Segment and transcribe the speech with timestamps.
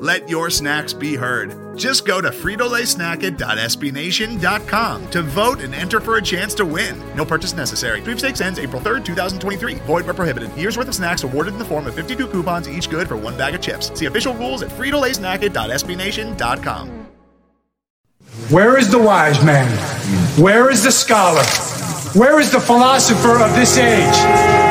[0.00, 1.76] Let your snacks be heard.
[1.76, 6.98] Just go to fritolaysnacket.sbnation.com to vote and enter for a chance to win.
[7.14, 8.00] No purchase necessary.
[8.00, 9.74] Sweepstakes ends April 3rd, 2023.
[9.74, 10.50] Void where prohibited.
[10.56, 13.36] Year's worth of snacks awarded in the form of 52 coupons, each good for one
[13.36, 13.92] bag of chips.
[13.96, 16.88] See official rules at fritolaysnacket.sbnation.com.
[18.48, 19.70] Where is the wise man?
[20.42, 21.44] Where is the scholar?
[22.18, 24.69] Where is the philosopher of this age?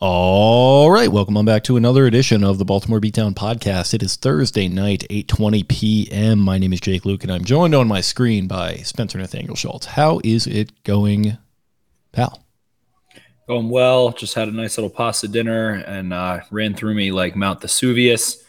[0.00, 3.94] All right, welcome on back to another edition of the Baltimore Beatdown podcast.
[3.94, 6.40] It is Thursday night, 8:20 p.m.
[6.40, 9.86] My name is Jake Louque, and I'm joined on my screen by Spencer Nathaniel Schultz.
[9.86, 11.38] How is it going,
[12.12, 12.43] pal?
[13.46, 14.12] Going well.
[14.12, 18.42] Just had a nice little pasta dinner and uh, ran through me like Mount Vesuvius.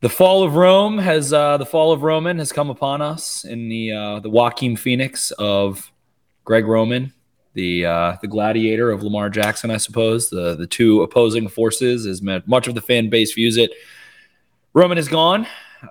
[0.00, 3.68] the fall of Rome has uh, the fall of Roman has come upon us in
[3.68, 5.92] the uh, the Joaquin Phoenix of
[6.44, 7.12] Greg Roman,
[7.52, 10.28] the uh, the gladiator of Lamar Jackson, I suppose.
[10.28, 13.70] The the two opposing forces, as much of the fan base views it.
[14.72, 15.46] Roman is gone.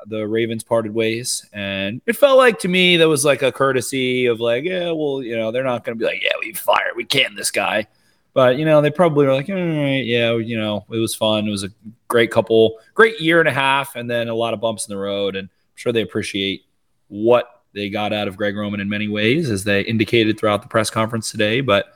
[0.08, 4.26] The Ravens parted ways, and it felt like to me that was like a courtesy
[4.26, 6.93] of like, yeah, well, you know, they're not going to be like, yeah, we fired,
[6.95, 7.87] we can this guy,
[8.33, 11.48] but you know, they probably were like, all right, yeah, you know, it was fun.
[11.48, 11.70] It was a
[12.08, 15.02] great couple, great year and a half, and then a lot of bumps in the
[15.02, 16.65] road, and I'm sure they appreciate
[17.08, 20.67] what they got out of Greg Roman in many ways, as they indicated throughout the
[20.67, 21.93] press conference today, but.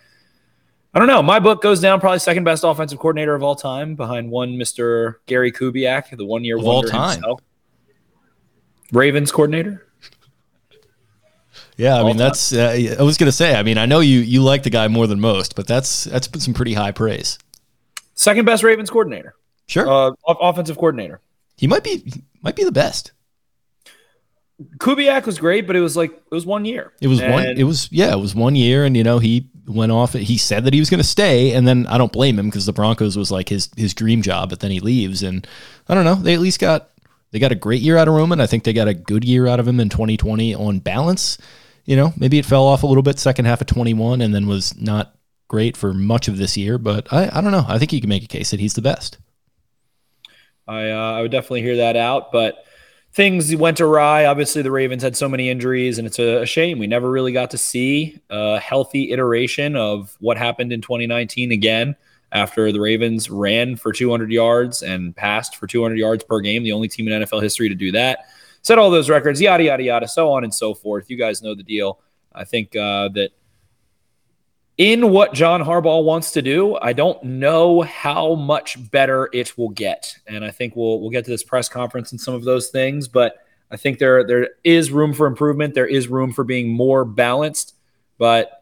[0.94, 1.22] I don't know.
[1.22, 5.16] My book goes down probably second best offensive coordinator of all time, behind one Mr.
[5.28, 7.12] Gary Kubiak, the one year Of all time.
[7.12, 7.42] himself.
[8.92, 9.84] Ravens coordinator.
[11.76, 12.18] Yeah, I All mean time.
[12.20, 12.54] that's.
[12.54, 13.56] Uh, I was gonna say.
[13.56, 16.28] I mean, I know you you like the guy more than most, but that's that's
[16.44, 17.38] some pretty high praise.
[18.16, 19.36] Second best Ravens coordinator,
[19.68, 21.22] Sure, uh, off- offensive coordinator.
[21.56, 22.12] he might be
[22.42, 23.12] might be the best.
[24.80, 26.94] Kubiak was great, but it was like it was one year.
[27.00, 27.46] It was one.
[27.46, 28.12] It was yeah.
[28.14, 30.14] It was one year, and you know he went off.
[30.14, 32.66] He said that he was going to stay, and then I don't blame him because
[32.66, 34.50] the Broncos was like his his dream job.
[34.50, 35.46] But then he leaves, and
[35.88, 36.16] I don't know.
[36.16, 36.90] They at least got
[37.32, 38.40] they got a great year out of Roman.
[38.40, 41.38] I think they got a good year out of him in 2020 on balance.
[41.86, 44.48] You know, maybe it fell off a little bit second half of 21, and then
[44.48, 45.16] was not
[45.48, 46.78] great for much of this year.
[46.78, 47.66] But I I don't know.
[47.68, 49.18] I think you can make a case that he's the best.
[50.68, 52.66] I uh, I would definitely hear that out, but
[53.14, 54.26] things went awry.
[54.26, 57.32] Obviously, the Ravens had so many injuries, and it's a, a shame we never really
[57.32, 61.96] got to see a healthy iteration of what happened in 2019 again.
[62.32, 66.74] After the Ravens ran for 200 yards and passed for 200 yards per game, the
[66.74, 68.26] only team in NFL history to do that,
[68.62, 71.10] set all those records, yada yada yada, so on and so forth.
[71.10, 72.02] You guys know the deal.
[72.34, 73.32] I think uh, that
[74.78, 79.70] in what John Harbaugh wants to do, I don't know how much better it will
[79.70, 80.16] get.
[80.28, 83.08] And I think we'll we'll get to this press conference and some of those things,
[83.08, 83.38] but
[83.72, 85.74] I think there there is room for improvement.
[85.74, 87.74] There is room for being more balanced.
[88.18, 88.57] But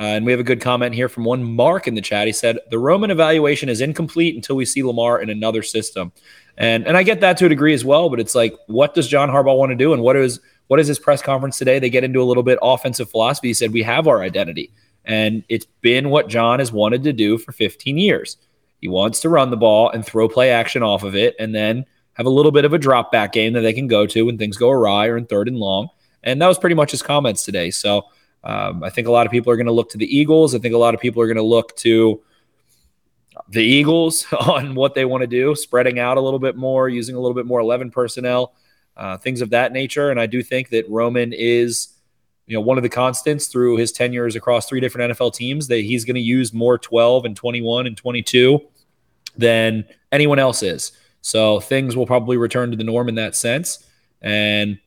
[0.00, 2.26] uh, and we have a good comment here from one Mark in the chat.
[2.26, 6.10] He said the Roman evaluation is incomplete until we see Lamar in another system.
[6.56, 9.06] And and I get that to a degree as well, but it's like what does
[9.06, 11.78] John Harbaugh want to do and what is what is his press conference today?
[11.78, 13.48] They get into a little bit offensive philosophy.
[13.48, 14.72] He said we have our identity.
[15.04, 18.38] And it's been what John has wanted to do for 15 years.
[18.80, 21.84] He wants to run the ball and throw play action off of it and then
[22.14, 24.38] have a little bit of a drop back game that they can go to when
[24.38, 25.88] things go awry or in third and long.
[26.22, 27.70] And that was pretty much his comments today.
[27.70, 28.06] So
[28.44, 30.54] um, I think a lot of people are going to look to the Eagles.
[30.54, 32.22] I think a lot of people are going to look to
[33.48, 37.16] the Eagles on what they want to do, spreading out a little bit more, using
[37.16, 38.54] a little bit more 11 personnel,
[38.96, 40.10] uh, things of that nature.
[40.10, 41.88] And I do think that Roman is
[42.50, 45.82] you know, one of the constants through his tenures across three different NFL teams that
[45.82, 48.60] he's going to use more 12 and 21 and 22
[49.36, 50.90] than anyone else is.
[51.22, 53.86] So things will probably return to the norm in that sense.
[54.20, 54.80] And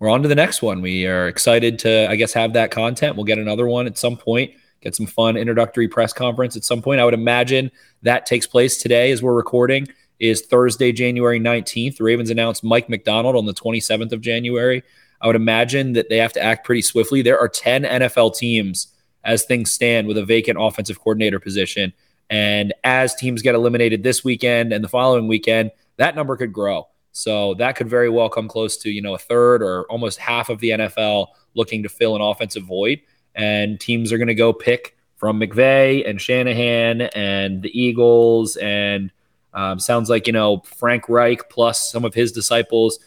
[0.00, 0.82] we're on to the next one.
[0.82, 3.14] We are excited to, I guess, have that content.
[3.14, 4.50] We'll get another one at some point
[4.80, 7.00] get some fun introductory press conference at some point.
[7.00, 7.70] I would imagine
[8.02, 9.88] that takes place today as we're recording
[10.18, 11.96] is Thursday, January 19th.
[11.96, 14.82] The Ravens announced Mike Macdonald on the 27th of January.
[15.20, 17.22] I would imagine that they have to act pretty swiftly.
[17.22, 18.88] There are 10 NFL teams
[19.24, 21.92] as things stand with a vacant offensive coordinator position.
[22.28, 26.88] And as teams get eliminated this weekend and the following weekend, that number could grow.
[27.12, 30.48] So that could very well come close to, you know, a third or almost half
[30.48, 33.00] of the NFL looking to fill an offensive void.
[33.34, 39.12] And teams are going to go pick from McVay and Shanahan and the Eagles and
[39.52, 42.98] um, sounds like, you know, Frank Reich plus some of his disciples.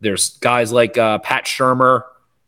[0.00, 2.04] There's guys like uh, Pat Shurmur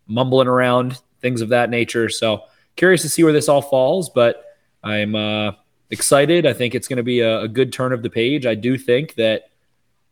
[0.07, 2.09] mumbling around, things of that nature.
[2.09, 2.43] So
[2.77, 4.45] curious to see where this all falls, but
[4.85, 5.53] I'm uh,
[5.91, 6.47] excited.
[6.47, 8.47] I think it's going to be a, a good turn of the page.
[8.47, 9.45] I do think that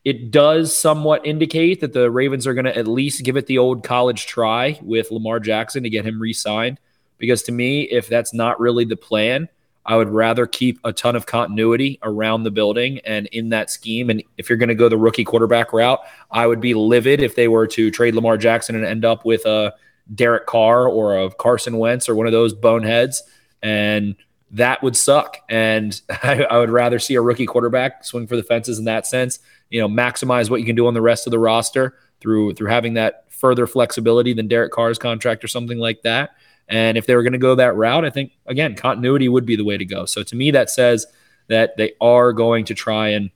[0.05, 3.58] it does somewhat indicate that the Ravens are going to at least give it the
[3.58, 6.79] old college try with Lamar Jackson to get him re signed.
[7.19, 9.49] Because to me, if that's not really the plan,
[9.85, 14.08] I would rather keep a ton of continuity around the building and in that scheme.
[14.08, 16.00] And if you're going to go the rookie quarterback route,
[16.31, 19.44] I would be livid if they were to trade Lamar Jackson and end up with
[19.44, 19.75] a
[20.14, 23.23] Derek Carr or a Carson Wentz or one of those boneheads.
[23.62, 24.17] And
[24.52, 25.38] that would suck.
[25.49, 29.06] And I, I would rather see a rookie quarterback swing for the fences in that
[29.06, 29.38] sense.
[29.70, 32.69] You know, maximize what you can do on the rest of the roster through through
[32.69, 36.31] having that further flexibility than Derek Carr's contract or something like that.
[36.69, 39.56] And if they were going to go that route, I think, again, continuity would be
[39.56, 40.05] the way to go.
[40.05, 41.06] So to me, that says
[41.49, 43.31] that they are going to try and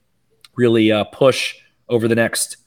[0.55, 1.57] really uh, push
[1.89, 2.59] over the next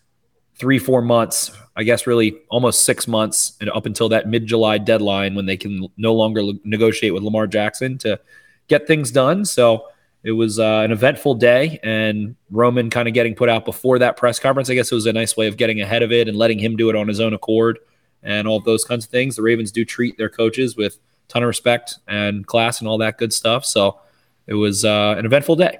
[0.58, 4.78] three, four months, I guess really almost six months and up until that mid July
[4.78, 8.20] deadline when they can no longer negotiate with Lamar Jackson to
[8.68, 9.46] get things done.
[9.46, 9.88] So
[10.24, 14.18] it was uh, an eventful day and Roman kind of getting put out before that
[14.18, 14.70] press conference.
[14.70, 16.76] I guess it was a nice way of getting ahead of it and letting him
[16.76, 17.80] do it on his own accord
[18.24, 19.36] and all those kinds of things.
[19.36, 23.18] The Ravens do treat their coaches with ton of respect and class and all that
[23.18, 23.66] good stuff.
[23.66, 24.00] So
[24.48, 25.78] it was uh, an eventful day.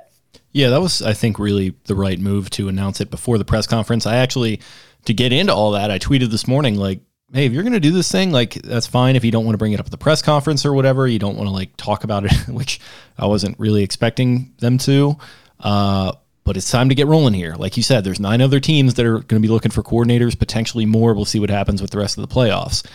[0.52, 3.68] Yeah, that was, I think, really the right move to announce it before the press
[3.68, 4.06] conference.
[4.06, 4.62] I actually,
[5.06, 7.02] to get into all that, I tweeted this morning, like,
[7.34, 9.54] hey, if you're going to do this thing, like, that's fine if you don't want
[9.54, 11.08] to bring it up at the press conference or whatever.
[11.08, 12.80] You don't want to, like, talk about it, which
[13.18, 15.18] I wasn't really expecting them to.
[15.60, 16.14] Uh,
[16.44, 17.56] but it's time to get rolling here.
[17.56, 20.40] Like you said, there's nine other teams that are going to be looking for coordinators,
[20.40, 21.14] potentially more.
[21.14, 22.86] We'll see what happens with the rest of the playoffs.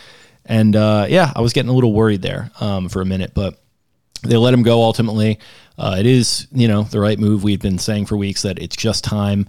[0.46, 3.62] And uh, yeah, I was getting a little worried there um, for a minute, but
[4.22, 5.38] they let him go ultimately.
[5.78, 7.44] Uh, it is, you know, the right move.
[7.44, 9.46] We've been saying for weeks that it's just time.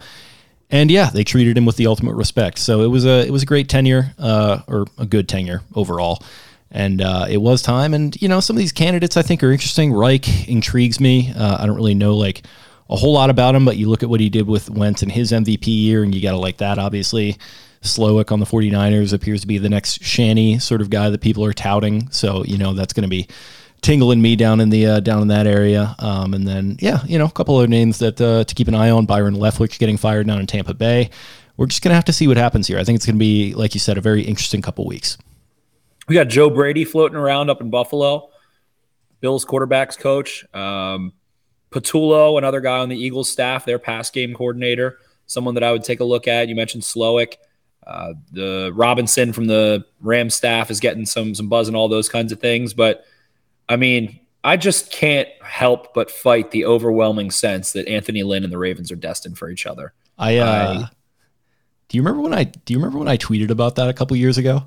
[0.69, 2.57] And yeah, they treated him with the ultimate respect.
[2.57, 6.23] So it was a it was a great tenure, uh, or a good tenure overall.
[6.71, 7.93] And uh, it was time.
[7.93, 9.93] And you know, some of these candidates I think are interesting.
[9.93, 11.31] Reich intrigues me.
[11.35, 12.43] Uh, I don't really know like
[12.89, 15.09] a whole lot about him, but you look at what he did with Wentz in
[15.09, 17.37] his MVP year, and you got to like that, obviously.
[17.81, 21.43] Slowik on the 49ers appears to be the next Shanny sort of guy that people
[21.43, 22.09] are touting.
[22.11, 23.27] So, you know, that's going to be
[23.83, 25.95] tingling me down in the uh, down in that area.
[25.99, 28.73] Um, and then, yeah, you know, a couple other names that uh, to keep an
[28.73, 29.05] eye on.
[29.05, 31.11] Byron Leftwich getting fired down in Tampa Bay.
[31.57, 32.79] We're just to have to see what happens here.
[32.79, 35.19] I think it's to be, like you said, a very interesting couple weeks.
[36.07, 38.29] We got Joe Brady floating around up in Buffalo,
[39.21, 40.43] Bills quarterbacks coach.
[40.53, 41.13] Um,
[41.69, 44.97] Patullo, another guy on the Eagles staff, their pass game coordinator,
[45.27, 46.47] someone that I would take a look at.
[46.47, 47.35] You mentioned Slowik.
[47.85, 52.09] Uh, the Robinson from the Ram staff is getting some some buzz and all those
[52.09, 52.73] kinds of things.
[52.73, 53.05] But
[53.69, 58.51] I mean, I just can't help but fight the overwhelming sense that Anthony Lynn and
[58.51, 59.93] the Ravens are destined for each other.
[60.17, 60.89] I, uh, I
[61.87, 64.17] do you remember when I do you remember when I tweeted about that a couple
[64.17, 64.63] years ago?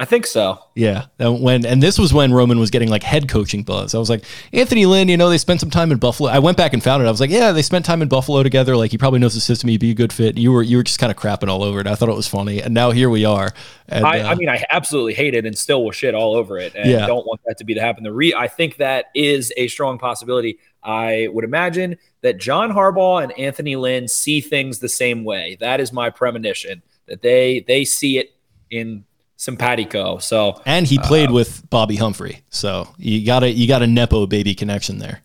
[0.00, 0.58] I think so.
[0.74, 1.08] Yeah.
[1.18, 3.94] And when and this was when Roman was getting like head coaching buzz.
[3.94, 6.30] I was like, Anthony Lynn, you know, they spent some time in Buffalo.
[6.30, 7.06] I went back and found it.
[7.06, 8.78] I was like, yeah, they spent time in Buffalo together.
[8.78, 9.68] Like he probably knows the system.
[9.68, 10.38] He'd be a good fit.
[10.38, 11.86] You were you were just kind of crapping all over it.
[11.86, 12.62] I thought it was funny.
[12.62, 13.50] And now here we are.
[13.88, 16.56] And, I, uh, I mean, I absolutely hate it and still will shit all over
[16.56, 16.74] it.
[16.74, 17.06] And yeah.
[17.06, 18.02] don't want that to be to happen.
[18.02, 20.60] The re I think that is a strong possibility.
[20.82, 25.58] I would imagine that John Harbaugh and Anthony Lynn see things the same way.
[25.60, 26.80] That is my premonition.
[27.06, 28.34] That they they see it
[28.70, 29.04] in
[29.40, 30.18] simpatico.
[30.18, 33.86] So and he played uh, with Bobby Humphrey, so you got a you got a
[33.86, 35.22] nepo baby connection there.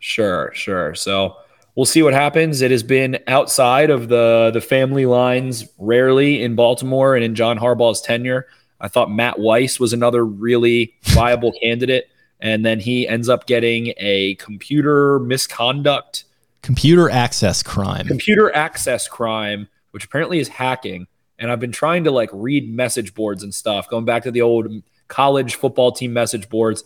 [0.00, 0.96] Sure, sure.
[0.96, 1.36] So
[1.76, 2.60] we'll see what happens.
[2.60, 7.58] It has been outside of the the family lines rarely in Baltimore and in John
[7.58, 8.46] Harbaugh's tenure.
[8.80, 13.94] I thought Matt Weiss was another really viable candidate, and then he ends up getting
[13.96, 16.24] a computer misconduct,
[16.62, 21.06] computer access crime, computer access crime, which apparently is hacking
[21.42, 24.42] and I've been trying to like read message boards and stuff, going back to the
[24.42, 24.68] old
[25.08, 26.84] college football team message boards.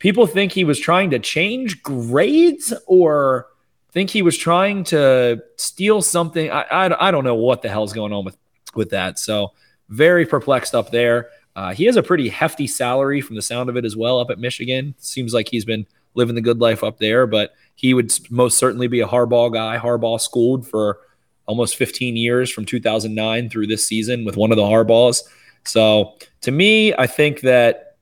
[0.00, 3.46] People think he was trying to change grades or
[3.92, 6.50] think he was trying to steal something.
[6.50, 8.36] I, I, I don't know what the hell's going on with,
[8.74, 9.20] with that.
[9.20, 9.52] So
[9.88, 11.28] very perplexed up there.
[11.54, 14.30] Uh, he has a pretty hefty salary from the sound of it as well up
[14.30, 14.96] at Michigan.
[14.98, 18.88] Seems like he's been living the good life up there, but he would most certainly
[18.88, 19.78] be a Harbaugh guy.
[19.78, 20.98] Harbaugh schooled for
[21.46, 25.22] almost 15 years from 2009 through this season with one of the Harbaughs.
[25.64, 27.96] So to me, I think that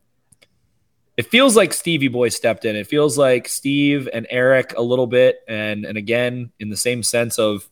[1.17, 2.75] it feels like Stevie Boy stepped in.
[2.75, 7.03] It feels like Steve and Eric a little bit, and and again in the same
[7.03, 7.69] sense of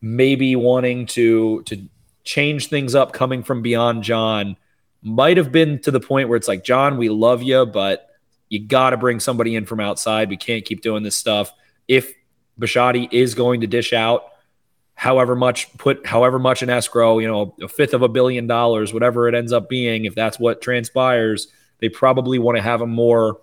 [0.00, 1.88] maybe wanting to to
[2.24, 4.56] change things up coming from beyond John
[5.02, 8.08] might have been to the point where it's like John, we love you, but
[8.48, 10.28] you got to bring somebody in from outside.
[10.28, 11.52] We can't keep doing this stuff.
[11.88, 12.12] If
[12.60, 14.31] Bisciotti is going to dish out
[15.02, 18.94] however much put however much in escrow, you know, a fifth of a billion dollars,
[18.94, 21.48] whatever it ends up being, if that's what transpires,
[21.80, 23.40] they probably want to have a more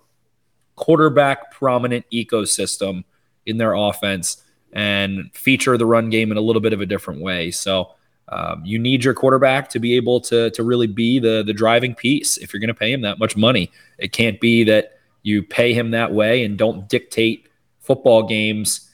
[0.76, 3.04] quarterback prominent ecosystem
[3.44, 7.20] in their offense and feature the run game in a little bit of a different
[7.20, 7.50] way.
[7.50, 7.90] So
[8.30, 11.94] um, you need your quarterback to be able to to really be the the driving
[11.94, 13.70] piece if you're going to pay him that much money.
[13.98, 17.48] It can't be that you pay him that way and don't dictate
[17.80, 18.89] football games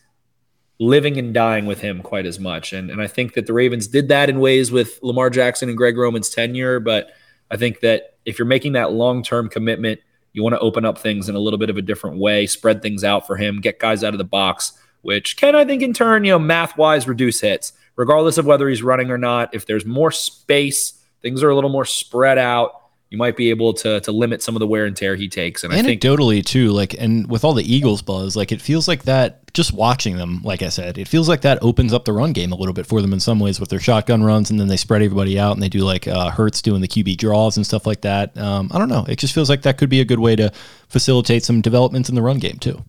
[0.79, 2.73] living and dying with him quite as much.
[2.73, 5.79] And, and I think that the Ravens did that in ways with Lamar Jackson and
[5.79, 6.81] Greg Roman's tenure.
[6.81, 7.11] But
[7.51, 10.01] I think that if you're making that long term commitment,
[10.33, 12.83] you want to open up things in a little bit of a different way, spread
[12.83, 15.95] things out for him, get guys out of the box, which can, I think, in
[15.95, 19.55] turn, you know, math wise, reduce hits, regardless of whether he's running or not.
[19.55, 20.93] If there's more space,
[21.23, 22.83] things are a little more spread out
[23.17, 25.65] you might be able to to limit some of the wear and tear he takes.
[25.65, 28.61] And anecdotally I think, anecdotally too, like and with all the Eagles buzz, like it
[28.61, 29.41] feels like that.
[29.55, 32.53] Just watching them, like I said, it feels like that opens up the run game
[32.53, 34.77] a little bit for them in some ways with their shotgun runs, and then they
[34.77, 37.87] spread everybody out and they do like uh, Hurts doing the QB draws and stuff
[37.87, 38.37] like that.
[38.37, 39.07] Um, I don't know.
[39.09, 40.53] It just feels like that could be a good way to
[40.89, 42.85] facilitate some developments in the run game too.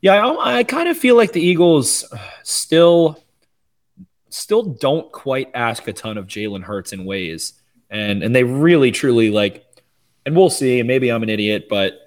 [0.00, 2.04] Yeah, I, I kind of feel like the Eagles
[2.44, 3.18] still
[4.28, 7.54] still don't quite ask a ton of Jalen Hurts in ways
[7.94, 9.64] and and they really truly like
[10.26, 12.00] and we'll see and maybe i'm an idiot but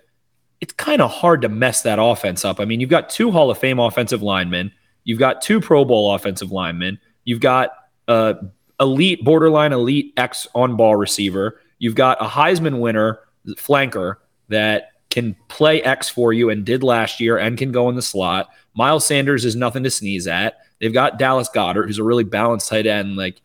[0.59, 2.59] it's kind of hard to mess that offense up.
[2.59, 4.71] I mean you've got two hall of fame offensive linemen
[5.05, 7.71] you've got two pro bowl offensive linemen you've got
[8.07, 8.35] a
[8.79, 13.19] elite borderline elite x on ball receiver you've got a heisman winner
[13.55, 14.15] flanker
[14.49, 18.01] that can play x for you and did last year and can go in the
[18.01, 18.49] slot.
[18.75, 20.57] Miles sanders is nothing to sneeze at.
[20.79, 23.41] They've got dallas Goedert who's a really balanced tight end like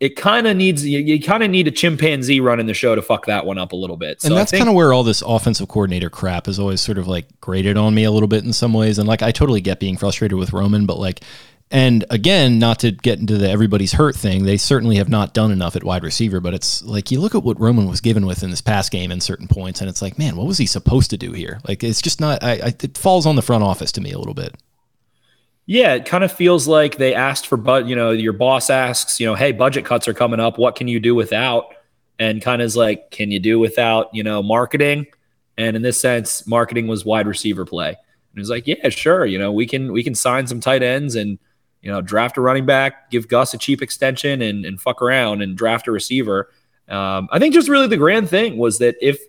[0.00, 3.02] it kind of needs you, you kind of need a chimpanzee running the show to
[3.02, 4.22] fuck that one up a little bit.
[4.22, 7.08] So and that's kind of where all this offensive coordinator crap is always sort of
[7.08, 8.98] like graded on me a little bit in some ways.
[8.98, 11.20] And like I totally get being frustrated with Roman, but like
[11.70, 15.50] and again, not to get into the everybody's hurt thing, they certainly have not done
[15.50, 16.40] enough at wide receiver.
[16.40, 19.10] But it's like you look at what Roman was given with in this past game
[19.10, 21.60] in certain points, and it's like, man, what was he supposed to do here?
[21.68, 22.42] Like it's just not.
[22.42, 24.54] I, I it falls on the front office to me a little bit.
[25.70, 29.20] Yeah, it kind of feels like they asked for, but you know, your boss asks,
[29.20, 30.56] you know, hey, budget cuts are coming up.
[30.56, 31.74] What can you do without?
[32.18, 35.08] And kind of is like, can you do without, you know, marketing?
[35.58, 37.88] And in this sense, marketing was wide receiver play.
[37.90, 37.96] And
[38.34, 39.26] he's like, yeah, sure.
[39.26, 41.38] You know, we can we can sign some tight ends and
[41.82, 45.42] you know draft a running back, give Gus a cheap extension, and and fuck around
[45.42, 46.50] and draft a receiver.
[46.88, 49.20] Um, I think just really the grand thing was that if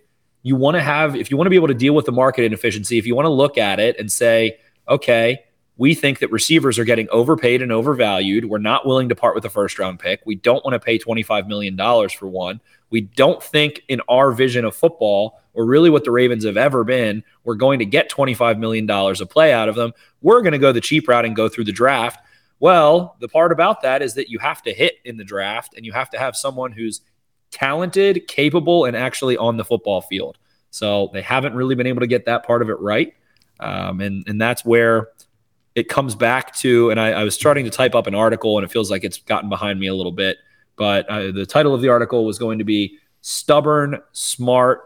[0.42, 2.44] you want to have, if you want to be able to deal with the market
[2.44, 5.44] inefficiency, if you want to look at it and say, okay
[5.80, 8.44] we think that receivers are getting overpaid and overvalued.
[8.44, 10.20] We're not willing to part with a first round pick.
[10.26, 11.74] We don't want to pay $25 million
[12.10, 12.60] for one.
[12.90, 16.84] We don't think, in our vision of football, or really what the Ravens have ever
[16.84, 19.94] been, we're going to get $25 million a play out of them.
[20.20, 22.22] We're going to go the cheap route and go through the draft.
[22.58, 25.86] Well, the part about that is that you have to hit in the draft and
[25.86, 27.00] you have to have someone who's
[27.52, 30.36] talented, capable, and actually on the football field.
[30.68, 33.14] So they haven't really been able to get that part of it right.
[33.60, 35.08] Um, and, and that's where
[35.74, 38.64] it comes back to, and I, I, was starting to type up an article, and
[38.64, 40.38] it feels like it's gotten behind me a little bit.
[40.76, 44.82] But uh, the title of the article was going to be "Stubborn, Smart,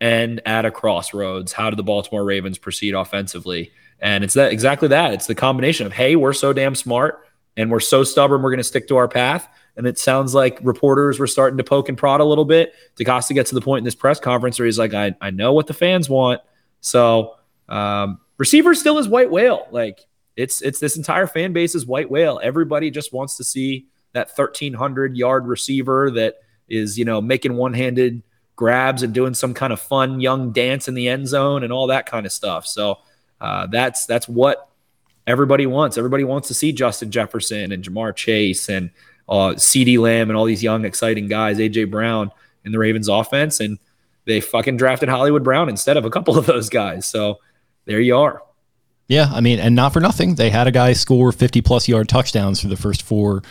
[0.00, 4.88] and at a Crossroads: How do the Baltimore Ravens proceed offensively?" And it's that exactly
[4.88, 5.12] that.
[5.12, 7.26] It's the combination of, "Hey, we're so damn smart,
[7.56, 10.58] and we're so stubborn, we're going to stick to our path." And it sounds like
[10.62, 12.74] reporters were starting to poke and prod a little bit.
[12.96, 15.52] DeCosta gets to the point in this press conference where he's like, "I, I know
[15.52, 16.40] what the fans want."
[16.80, 17.36] So
[17.68, 19.68] um, receiver still is white whale.
[19.70, 20.00] Like
[20.36, 22.40] it's it's this entire fan base is white whale.
[22.42, 26.36] Everybody just wants to see that 1300 yard receiver that
[26.68, 28.22] is you know making one handed
[28.56, 31.88] grabs and doing some kind of fun young dance in the end zone and all
[31.88, 32.66] that kind of stuff.
[32.66, 32.98] So
[33.40, 34.68] uh, that's that's what
[35.26, 35.98] everybody wants.
[35.98, 38.90] Everybody wants to see Justin Jefferson and Ja'Marr Chase and
[39.28, 42.30] uh, CeeDee Lamb and all these young exciting guys, AJ Brown
[42.64, 43.78] in the Ravens offense, and
[44.26, 47.06] they fucking drafted Hollywood Brown instead of a couple of those guys.
[47.06, 47.40] So
[47.84, 48.42] there you are.
[49.06, 52.08] Yeah, I mean, and not for nothing, they had a guy score 50 plus yard
[52.08, 53.42] touchdowns for the first four,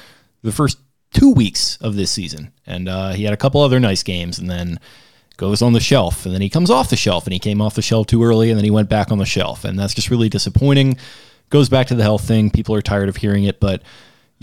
[0.42, 0.80] the first
[1.14, 4.50] two weeks of this season, and uh, he had a couple other nice games, and
[4.50, 4.80] then
[5.38, 7.76] goes on the shelf, and then he comes off the shelf, and he came off
[7.76, 10.10] the shelf too early, and then he went back on the shelf, and that's just
[10.10, 10.98] really disappointing.
[11.50, 12.50] Goes back to the health thing.
[12.50, 13.84] People are tired of hearing it, but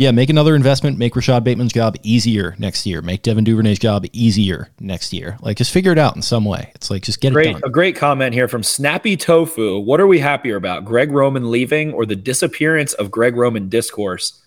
[0.00, 0.96] yeah, make another investment.
[0.96, 3.02] Make Rashod Bateman's job easier next year.
[3.02, 5.36] Make Devin Duvernay's job easier next year.
[5.42, 6.72] Like, just figure it out in some way.
[6.74, 7.62] It's like just get Great, it done.
[7.66, 9.78] a great comment here from Snappy Tofu.
[9.78, 14.40] What are we happier about, Greg Roman leaving or the disappearance of Greg Roman discourse?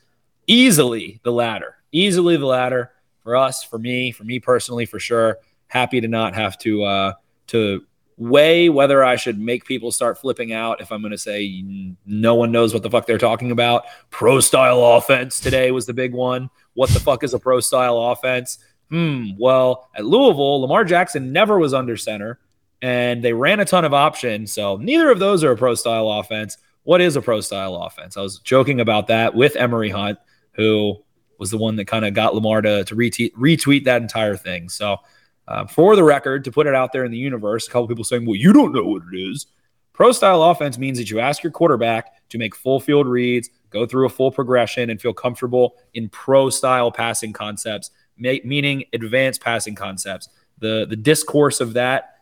[0.48, 1.76] Easily the latter.
[1.92, 2.92] Easily the latter
[3.22, 5.38] for us, for me, for me personally, for sure.
[5.68, 7.14] Happy to not have to uh,
[7.48, 7.86] to
[8.18, 11.64] weigh whether I should make people start flipping out if I'm going to say
[12.06, 13.86] no one knows what the fuck they're talking about.
[14.10, 16.50] Pro style offense today was the big one.
[16.74, 18.60] What the fuck is a pro style offense?
[18.90, 19.32] Hmm.
[19.40, 22.40] Well, at Louisville, Lamar Jackson never was under center
[22.82, 24.52] and they ran a ton of options.
[24.52, 26.58] So neither of those are a pro style offense.
[26.84, 28.18] What is a pro style offense?
[28.18, 30.20] I was joking about that with Emory Hunt,
[30.52, 31.02] who
[31.38, 34.70] was the one that kind of got Lamar to, to retweet, retweet that entire thing.
[34.70, 34.98] So,
[35.48, 38.04] uh, for the record, to put it out there in the universe, a couple people
[38.04, 39.48] saying, well, you don't know what it is.
[39.94, 43.86] Pro style offense means that you ask your quarterback to make full field reads, go
[43.86, 49.42] through a full progression, and feel comfortable in pro style passing concepts, ma- meaning advanced
[49.42, 50.30] passing concepts.
[50.58, 52.16] The, the discourse of that,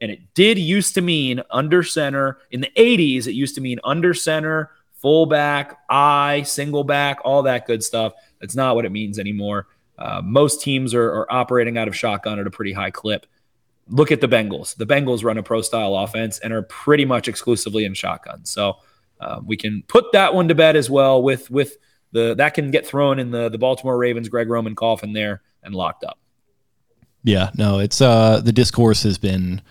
[0.00, 2.38] and it did used to mean under center.
[2.50, 7.66] In the 80s, it used to mean under center, fullback, I, single back, all that
[7.66, 8.14] good stuff.
[8.40, 9.68] That's not what it means anymore.
[9.98, 13.26] Uh, most teams are, are operating out of shotgun at a pretty high clip.
[13.88, 14.76] Look at the Bengals.
[14.76, 18.44] The Bengals run a pro style offense and are pretty much exclusively in shotgun.
[18.44, 18.78] So
[19.20, 21.22] uh, we can put that one to bed as well.
[21.22, 21.76] With with
[22.12, 25.74] the that can get thrown in the the Baltimore Ravens Greg Roman coffin there and
[25.74, 26.18] locked up.
[27.22, 29.62] Yeah, no, it's uh the discourse has been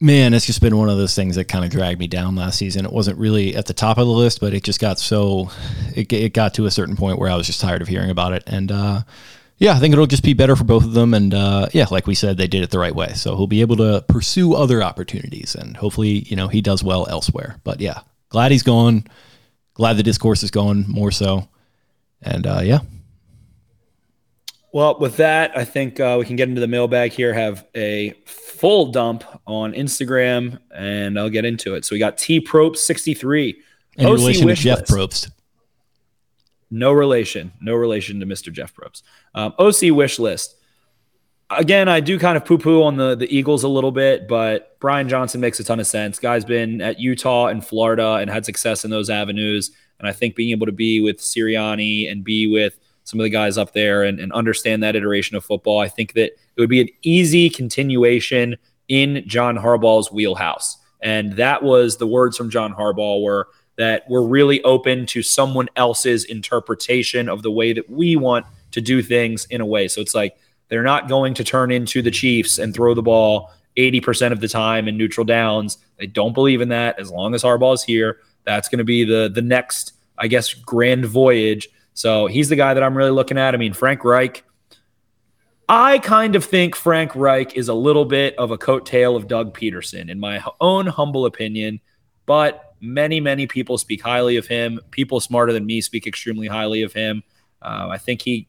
[0.00, 2.58] man, it's just been one of those things that kind of dragged me down last
[2.58, 2.84] season.
[2.84, 5.50] It wasn't really at the top of the list, but it just got so
[5.94, 8.32] it, it got to a certain point where I was just tired of hearing about
[8.32, 8.42] it.
[8.46, 9.02] And uh,
[9.58, 11.14] yeah, I think it'll just be better for both of them.
[11.14, 13.60] And uh, yeah, like we said, they did it the right way, so he'll be
[13.60, 17.60] able to pursue other opportunities, and hopefully, you know, he does well elsewhere.
[17.64, 19.06] But yeah, glad he's gone.
[19.74, 21.48] Glad the discourse is going more so.
[22.22, 22.78] And uh, yeah,
[24.72, 27.32] Well, with that, I think uh, we can get into the mailbag here.
[27.34, 28.14] Have a
[28.54, 31.84] full dump on Instagram, and I'll get into it.
[31.84, 33.62] So we got T sixty three.
[33.96, 35.30] in relation to Jeff Probst.
[36.70, 37.52] No relation.
[37.60, 38.52] No relation to Mr.
[38.52, 39.02] Jeff Probst.
[39.34, 40.56] Um, OC wish list.
[41.50, 44.78] Again, I do kind of poo poo on the, the Eagles a little bit, but
[44.80, 46.18] Brian Johnson makes a ton of sense.
[46.18, 49.70] Guy's been at Utah and Florida and had success in those avenues.
[50.00, 53.30] And I think being able to be with Sirianni and be with some of the
[53.30, 56.70] guys up there and, and understand that iteration of football, I think that it would
[56.70, 58.56] be an easy continuation
[58.88, 60.78] in John Harbaugh's wheelhouse.
[61.02, 65.68] And that was the words from John Harbaugh were that we're really open to someone
[65.76, 69.88] else's interpretation of the way that we want to do things in a way.
[69.88, 70.36] So it's like
[70.68, 74.48] they're not going to turn into the Chiefs and throw the ball 80% of the
[74.48, 75.78] time in neutral downs.
[75.98, 76.98] They don't believe in that.
[76.98, 80.54] As long as Harbaugh is here, that's going to be the the next, I guess,
[80.54, 81.68] grand voyage.
[81.94, 83.54] So he's the guy that I'm really looking at.
[83.54, 84.44] I mean, Frank Reich.
[85.68, 89.56] I kind of think Frank Reich is a little bit of a coattail of Doug
[89.56, 91.80] Pederson, in my own humble opinion.
[92.26, 94.80] But many, many people speak highly of him.
[94.90, 97.22] People smarter than me speak extremely highly of him.
[97.62, 98.48] Uh, I think he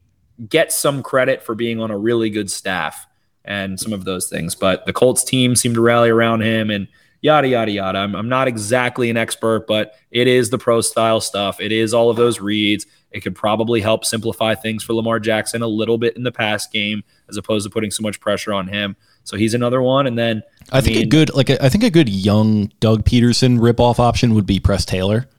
[0.50, 3.08] gets some credit for being on a really good staff
[3.46, 4.56] and some of those things.
[4.56, 6.88] But the Colts team seem to rally around him and
[7.22, 8.00] yada, yada, yada.
[8.00, 11.62] I'm, I'm not exactly an expert, but it is the pro style stuff.
[11.62, 12.86] It is all of those reads.
[13.16, 16.68] It could probably help simplify things for Lamar Jackson a little bit in the pass
[16.68, 18.98] game as opposed to putting so much pressure on him.
[19.24, 20.06] So he's another one.
[20.06, 24.00] And then I, think a good like I think a good young Doug Pederson ripoff
[24.00, 25.30] option would be Press Taylor,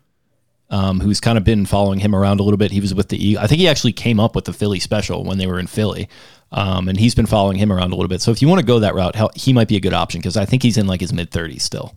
[0.71, 2.71] um, who's kind of been following him around a little bit.
[2.71, 3.45] He was with the Eagles.
[3.45, 6.09] I think he actually came up with the Philly special when they were in Philly,
[6.53, 8.23] um, and he's been following him around a little bit.
[8.23, 10.39] So if you want to go that route, he might be a good option because
[10.39, 11.95] I think he's in like his mid thirties still.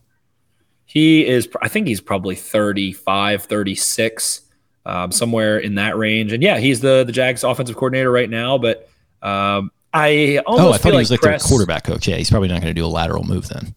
[0.83, 4.41] He is, I think he's probably 35, 36,
[4.85, 6.33] um, somewhere in that range.
[6.33, 8.57] And yeah, he's the, the Jags offensive coordinator right now.
[8.57, 8.89] But
[9.21, 12.07] um, I almost Oh, I thought feel he was like Press- their quarterback coach.
[12.07, 13.75] Yeah, he's probably not going to do a lateral move then.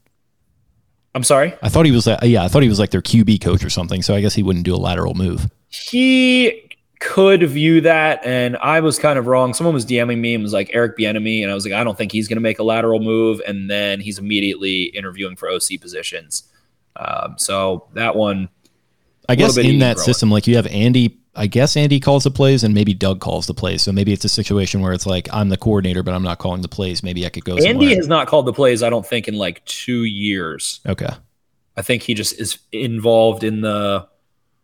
[1.14, 1.54] I'm sorry.
[1.62, 3.70] I thought he was like, yeah, I thought he was like their QB coach or
[3.70, 4.00] something.
[4.02, 5.50] So I guess he wouldn't do a lateral move.
[5.68, 9.52] He could view that, and I was kind of wrong.
[9.52, 11.98] Someone was DMing me and was like Eric Bieniemy, and I was like, I don't
[11.98, 13.42] think he's going to make a lateral move.
[13.46, 16.44] And then he's immediately interviewing for OC positions.
[16.96, 18.48] Um, so that one,
[19.28, 20.04] I guess in that growing.
[20.04, 23.46] system, like you have Andy, I guess Andy calls the plays and maybe Doug calls
[23.46, 23.82] the plays.
[23.82, 26.62] So maybe it's a situation where it's like I'm the coordinator, but I'm not calling
[26.62, 27.02] the plays.
[27.02, 27.54] Maybe I could go.
[27.54, 27.96] Andy somewhere.
[27.96, 28.82] has not called the plays.
[28.82, 30.80] I don't think in like two years.
[30.86, 31.10] okay.
[31.74, 34.06] I think he just is involved in the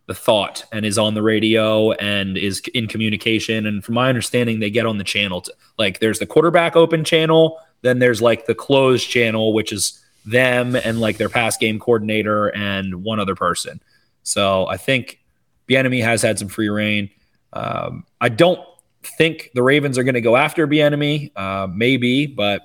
[0.09, 3.66] the thought and is on the radio and is in communication.
[3.66, 5.42] And from my understanding, they get on the channel.
[5.42, 10.03] To, like there's the quarterback open channel, then there's like the closed channel, which is
[10.25, 13.81] them and like their pass game coordinator and one other person.
[14.28, 15.20] So I think
[15.68, 17.10] Bieniemy has had some free reign.
[17.52, 18.60] Um, I don't
[19.02, 22.62] think the Ravens are going to go after Bieniemy, uh, maybe, but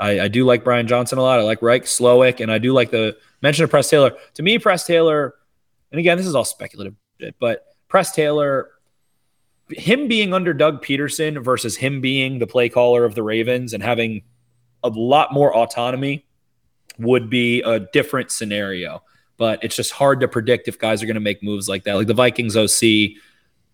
[0.00, 1.38] I, I, do like Brian Johnson a lot.
[1.38, 4.12] I like Reich Slowik, and I do like the mention of Press Taylor.
[4.34, 5.34] To me, Press Taylor
[5.92, 6.94] and again, this is all speculative,
[7.38, 8.70] but Press Taylor,
[9.68, 13.82] him being under Doug Pederson versus him being the play caller of the Ravens and
[13.82, 14.22] having
[14.82, 16.26] a lot more autonomy
[16.98, 19.02] would be a different scenario.
[19.42, 21.94] But it's just hard to predict if guys are going to make moves like that.
[21.94, 23.18] Like the Vikings OC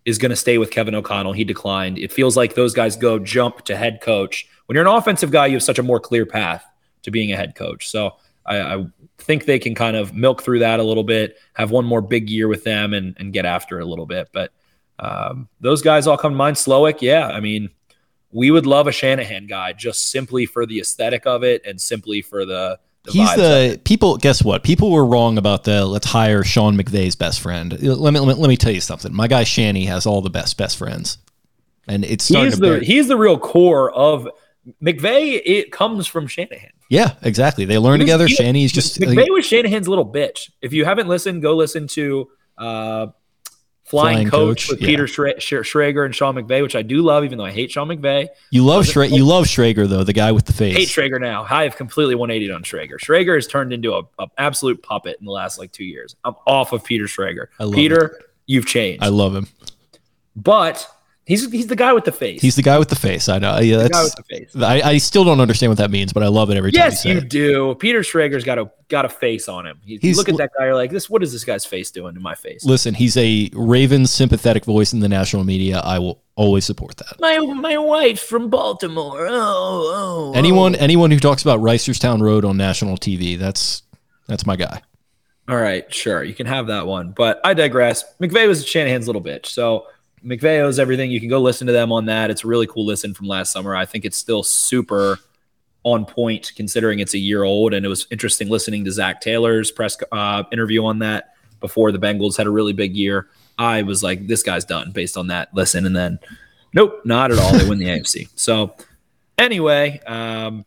[0.03, 1.33] is going to stay with Kevin O'Connell.
[1.33, 1.99] He declined.
[1.99, 4.47] It feels like those guys go jump to head coach.
[4.65, 6.65] When you're an offensive guy, you have such a more clear path
[7.03, 7.87] to being a head coach.
[7.87, 8.15] So
[8.47, 8.85] I, I,
[9.19, 12.31] think they can kind of milk through that a little bit, have one more big
[12.31, 14.29] year with them, and and get after it a little bit.
[14.33, 14.51] But
[14.97, 16.55] um, those guys all come to mind.
[16.55, 17.69] Slowik, yeah, I mean,
[18.31, 22.23] we would love a Shanahan guy just simply for the aesthetic of it and simply
[22.23, 22.79] for the.
[23.05, 24.17] The He's the people.
[24.17, 24.63] Guess what?
[24.63, 27.71] People were wrong about the let's hire Sean McVay's best friend.
[27.81, 29.13] Let me let me, let me tell you something.
[29.13, 31.17] My guy Shanny has all the best best friends,
[31.87, 32.69] and it's starting he's to.
[32.71, 34.27] The, he's the real core of
[34.83, 35.41] McVay.
[35.45, 36.71] It comes from Shanahan.
[36.89, 37.65] Yeah, exactly.
[37.65, 38.27] They learn together.
[38.27, 40.49] He, Shanny's just McVay was Shanahan's little bitch.
[40.61, 43.07] If you haven't listened, go listen to uh,
[43.89, 44.87] Flying, Flying Coach, Coach, with yeah.
[44.87, 48.27] Peter Schrager and Sean McVay, which I do love, even though I hate Sean McVay.
[48.51, 50.75] You love Schra- you love Schrager though, the guy with the face.
[50.75, 51.47] I Hate Schrager now.
[51.49, 52.99] I have completely 180 on Schrager.
[52.99, 56.15] Schrager has turned into a, a, absolute puppet in the last like two years.
[56.23, 57.47] I'm off of Peter Schrager.
[57.73, 58.25] Peter, it.
[58.45, 59.03] you've changed.
[59.03, 59.47] I love him.
[60.35, 60.87] But
[61.29, 62.41] He's he's the guy with the face.
[62.41, 63.29] He's the guy with the face.
[63.29, 63.59] I know.
[63.59, 64.55] Yeah, that's, guy with the face.
[64.55, 66.79] I, I still don't understand what that means, but I love it every time.
[66.79, 67.75] Yes, you, you do.
[67.75, 69.79] Peter Schrager's got a got a face on him.
[69.85, 71.07] He, he's, you look at that guy, you're like, this.
[71.07, 72.65] What is this guy's face doing to my face?
[72.65, 75.81] Listen, he's a Raven sympathetic voice in the national media.
[75.81, 77.19] I will always support that.
[77.19, 79.27] My my wife from Baltimore.
[79.29, 80.33] Oh, oh.
[80.35, 80.79] Anyone oh.
[80.79, 83.83] anyone who talks about Reisterstown Road on national TV, that's
[84.25, 84.81] that's my guy.
[85.47, 88.03] All right, sure, you can have that one, but I digress.
[88.19, 89.85] McVay was Shanahan's little bitch, so
[90.23, 91.11] McVay everything.
[91.11, 92.29] You can go listen to them on that.
[92.29, 93.75] It's a really cool listen from last summer.
[93.75, 95.19] I think it's still super
[95.83, 97.73] on point considering it's a year old.
[97.73, 101.99] And it was interesting listening to Zac Taylor's press uh, interview on that before the
[101.99, 103.29] Bengals had a really big year.
[103.57, 105.85] I was like, this guy's done based on that listen.
[105.85, 106.19] And then,
[106.73, 107.51] nope, not at all.
[107.53, 108.29] They win the AFC.
[108.35, 108.75] So,
[109.37, 110.65] anyway, um,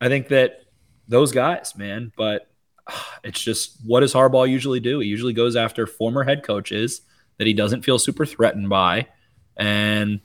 [0.00, 0.64] I think that
[1.08, 2.48] those guys, man, but
[2.86, 4.98] uh, it's just what does Harbaugh usually do?
[4.98, 7.02] He usually goes after former head coaches
[7.38, 9.08] that he doesn't feel super threatened by,
[9.56, 10.20] and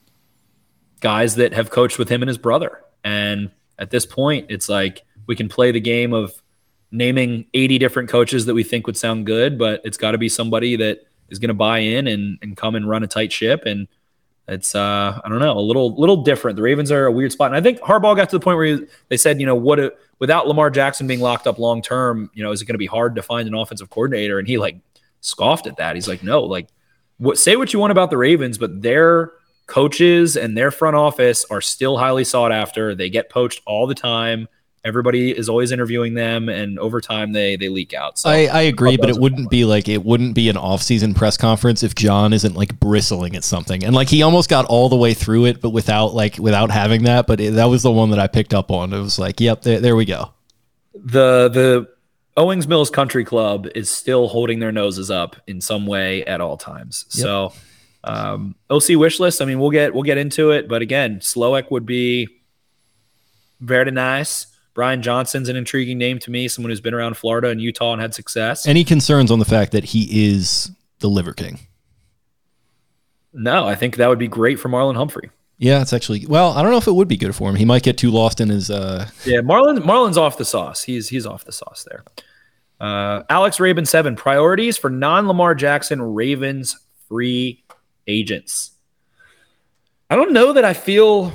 [0.99, 2.81] guys that have coached with him and his brother.
[3.03, 6.33] And at this point, it's like we can play the game of
[6.91, 10.29] naming 80 different coaches that we think would sound good, but it's got to be
[10.29, 13.63] somebody that is going to buy in and, and come and run a tight ship.
[13.65, 13.87] And
[14.47, 16.55] it's, uh, I don't know, a little, little different.
[16.55, 17.51] The Ravens are a weird spot.
[17.51, 19.79] And I think Harbaugh got to the point where he, they said, you know, what,
[19.79, 22.79] a, without Lamar Jackson being locked up long term, you know, is it going to
[22.79, 24.39] be hard to find an offensive coordinator?
[24.39, 24.77] And he like
[25.21, 25.95] scoffed at that.
[25.95, 26.67] He's like, no, like
[27.19, 29.31] what, say what you want about the Ravens, but their
[29.67, 32.95] coaches and their front office are still highly sought after.
[32.95, 34.47] They get poached all the time.
[34.85, 38.17] Everybody is always interviewing them, and over time they they leak out.
[38.17, 41.35] So I, I agree, but it wouldn't be like it wouldn't be an off-season press
[41.35, 44.95] conference if John isn't like bristling at something, and like he almost got all the
[44.95, 47.27] way through it, but without like without having that.
[47.27, 48.93] But it, that was the one that I picked up on.
[48.93, 50.31] It was like, yep, there, there we go.
[50.93, 51.89] The the
[52.39, 56.55] Owings Mills Country Club is still holding their noses up in some way at all
[56.55, 57.05] times.
[57.13, 57.21] Yep.
[57.23, 57.53] So,
[58.05, 59.41] um, OC wish list.
[59.41, 62.29] I mean, we'll get we'll get into it, but again, Slowik would be
[63.59, 64.47] very nice.
[64.73, 68.01] Brian Johnson's an intriguing name to me, someone who's been around Florida and Utah and
[68.01, 68.65] had success.
[68.65, 71.59] Any concerns on the fact that he is the Liver King?
[73.33, 75.29] No, I think that would be great for Marlon Humphrey.
[75.57, 76.53] Yeah, it's actually well.
[76.53, 77.57] I don't know if it would be good for him.
[77.57, 78.71] He might get too lost in his.
[78.71, 79.79] uh Yeah, Marlon.
[79.79, 80.83] Marlon's off the sauce.
[80.83, 82.05] He's he's off the sauce there.
[82.79, 87.63] Uh, Alex Raven seven priorities for non Lamar Jackson Ravens free
[88.07, 88.71] agents.
[90.09, 91.33] I don't know that I feel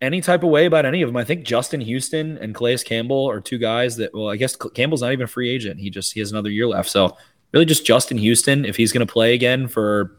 [0.00, 1.16] any type of way about any of them.
[1.16, 4.14] I think Justin Houston and Calais Campbell are two guys that.
[4.14, 5.80] Well, I guess Campbell's not even a free agent.
[5.80, 6.88] He just he has another year left.
[6.90, 7.16] So
[7.52, 10.16] really, just Justin Houston if he's going to play again for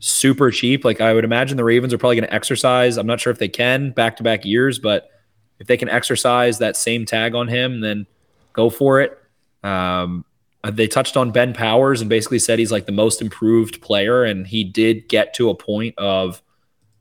[0.00, 0.84] super cheap.
[0.84, 2.96] Like I would imagine the Ravens are probably going to exercise.
[2.96, 5.10] I'm not sure if they can back to back years, but
[5.58, 8.06] if they can exercise that same tag on him, then
[8.52, 9.18] go for it.
[9.62, 10.24] Um,
[10.64, 14.24] uh, they touched on Ben Powers and basically said he's like the most improved player,
[14.24, 16.42] and he did get to a point of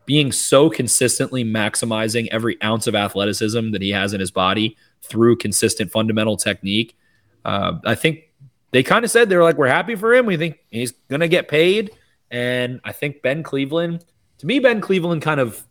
[0.06, 5.36] being so consistently maximizing every ounce of athleticism that he has in his body through
[5.36, 6.98] consistent fundamental technique.
[7.44, 8.32] Uh, I think
[8.72, 10.26] they kind of said they were like, we're happy for him.
[10.26, 11.92] We think he's going to get paid.
[12.32, 14.06] And I think Ben Cleveland,
[14.38, 15.67] to me, Ben Cleveland kind of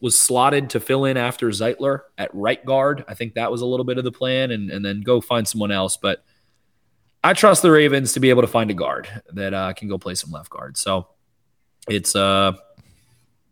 [0.00, 3.04] was slotted to fill in after Zeitler at right guard.
[3.08, 5.48] I think that was a little bit of the plan and, and then go find
[5.48, 5.96] someone else.
[5.96, 6.24] But
[7.22, 9.96] I trust the Ravens to be able to find a guard that uh, can go
[9.96, 10.76] play some left guard.
[10.76, 11.08] So
[11.88, 12.52] it's uh,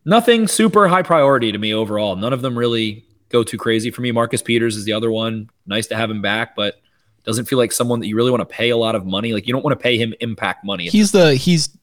[0.04, 2.16] nothing super high priority to me overall.
[2.16, 4.12] None of them really go too crazy for me.
[4.12, 5.48] Marcus Peters is the other one.
[5.66, 6.76] Nice to have him back, but
[7.24, 9.32] doesn't feel like someone that you really want to pay a lot of money.
[9.32, 10.88] Like you don't want to pay him impact money.
[10.88, 11.76] He's the he's.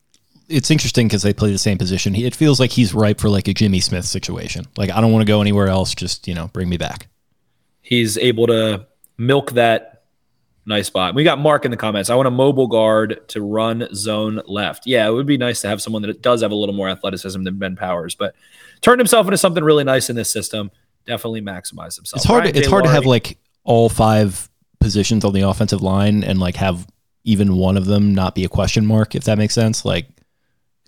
[0.49, 2.13] It's interesting because they play the same position.
[2.13, 4.65] He, it feels like he's ripe for like a Jimmy Smith situation.
[4.77, 5.93] Like I don't want to go anywhere else.
[5.93, 7.07] Just you know, bring me back.
[7.81, 10.03] He's able to milk that
[10.65, 11.15] nice spot.
[11.15, 12.09] We got Mark in the comments.
[12.09, 14.85] I want a mobile guard to run zone left.
[14.85, 17.43] Yeah, it would be nice to have someone that does have a little more athleticism
[17.43, 18.35] than Ben Powers, but
[18.81, 20.71] turned himself into something really nice in this system.
[21.05, 22.17] Definitely maximize himself.
[22.17, 22.41] It's hard.
[22.41, 22.71] Ryan To, it's J.
[22.71, 26.87] hard to have like all five positions on the offensive line and like have
[27.23, 29.15] even one of them not be a question mark.
[29.15, 30.07] If that makes sense, like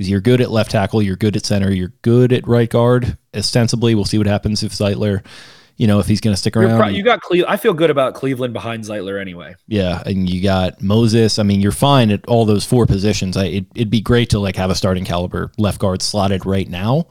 [0.01, 3.19] because you're good at left tackle, you're good at center, you're good at right guard.
[3.35, 5.23] Ostensibly, we'll see what happens if Zeitler,
[5.77, 6.79] you know, if he's going to stick around.
[6.79, 9.53] pro- you got Cle- I feel good about Cleveland behind Zeitler anyway.
[9.67, 11.37] Yeah, and you got Moses.
[11.37, 13.37] I mean, you're fine at all those four positions.
[13.37, 16.67] I, it, it'd be great to like have a starting caliber left guard slotted right
[16.67, 17.05] now,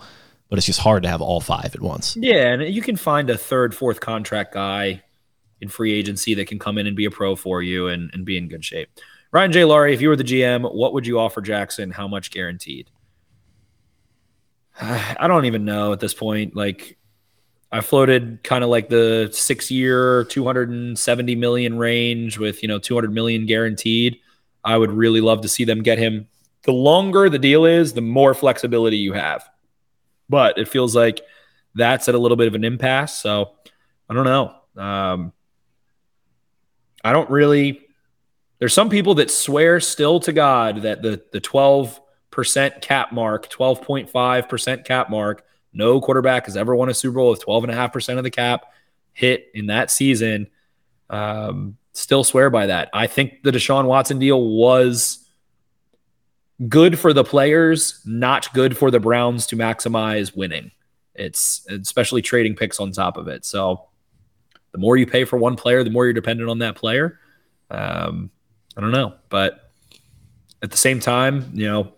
[0.48, 2.16] but it's just hard to have all five at once.
[2.16, 5.05] Yeah, and you can find a third, fourth contract guy
[5.61, 8.24] in free agency that can come in and be a pro for you and, and
[8.24, 8.88] be in good shape.
[9.33, 9.64] Ryan J.
[9.64, 11.90] Laurie, if you were the GM, what would you offer Jackson?
[11.90, 12.90] How much guaranteed?
[14.81, 16.57] I don't even know at this point.
[16.57, 16.99] Like,
[17.73, 23.12] I floated kind of like the six year, 270 million range with, you know, 200
[23.12, 24.19] million guaranteed.
[24.64, 26.27] I would really love to see them get him.
[26.64, 29.49] The longer the deal is, the more flexibility you have.
[30.29, 31.21] But it feels like
[31.75, 33.19] that's at a little bit of an impasse.
[33.19, 33.53] So
[34.09, 34.55] I don't know.
[34.77, 35.33] Um,
[37.05, 37.87] I don't really.
[38.61, 44.85] There's some people that swear still to God that the the 12% cap mark, 12.5%
[44.85, 48.66] cap mark, no quarterback has ever won a Super Bowl with 12.5% of the cap
[49.12, 50.49] hit in that season.
[51.09, 52.90] Um, still swear by that.
[52.92, 55.27] I think the Deshaun Watson deal was
[56.68, 60.70] good for the players, not good for the Browns to maximize winning.
[61.14, 63.44] It's especially trading picks on top of it.
[63.44, 63.88] So
[64.73, 67.18] the more you pay for one player, the more you're dependent on that player.
[67.70, 68.31] Um,
[68.81, 69.73] I don't know, but
[70.62, 71.93] at the same time, you know,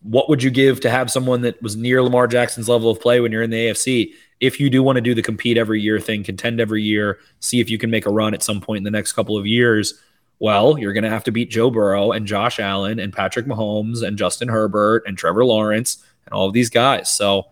[0.00, 3.20] what would you give to have someone that was near Lamar Jackson's level of play
[3.20, 4.14] when you're in the AFC?
[4.40, 7.60] If you do want to do the compete every year thing, contend every year, see
[7.60, 10.00] if you can make a run at some point in the next couple of years.
[10.38, 14.02] Well, you're going to have to beat Joe Burrow and Josh Allen and Patrick Mahomes
[14.02, 17.10] and Justin Herbert and Trevor Lawrence and all of these guys.
[17.10, 17.48] So,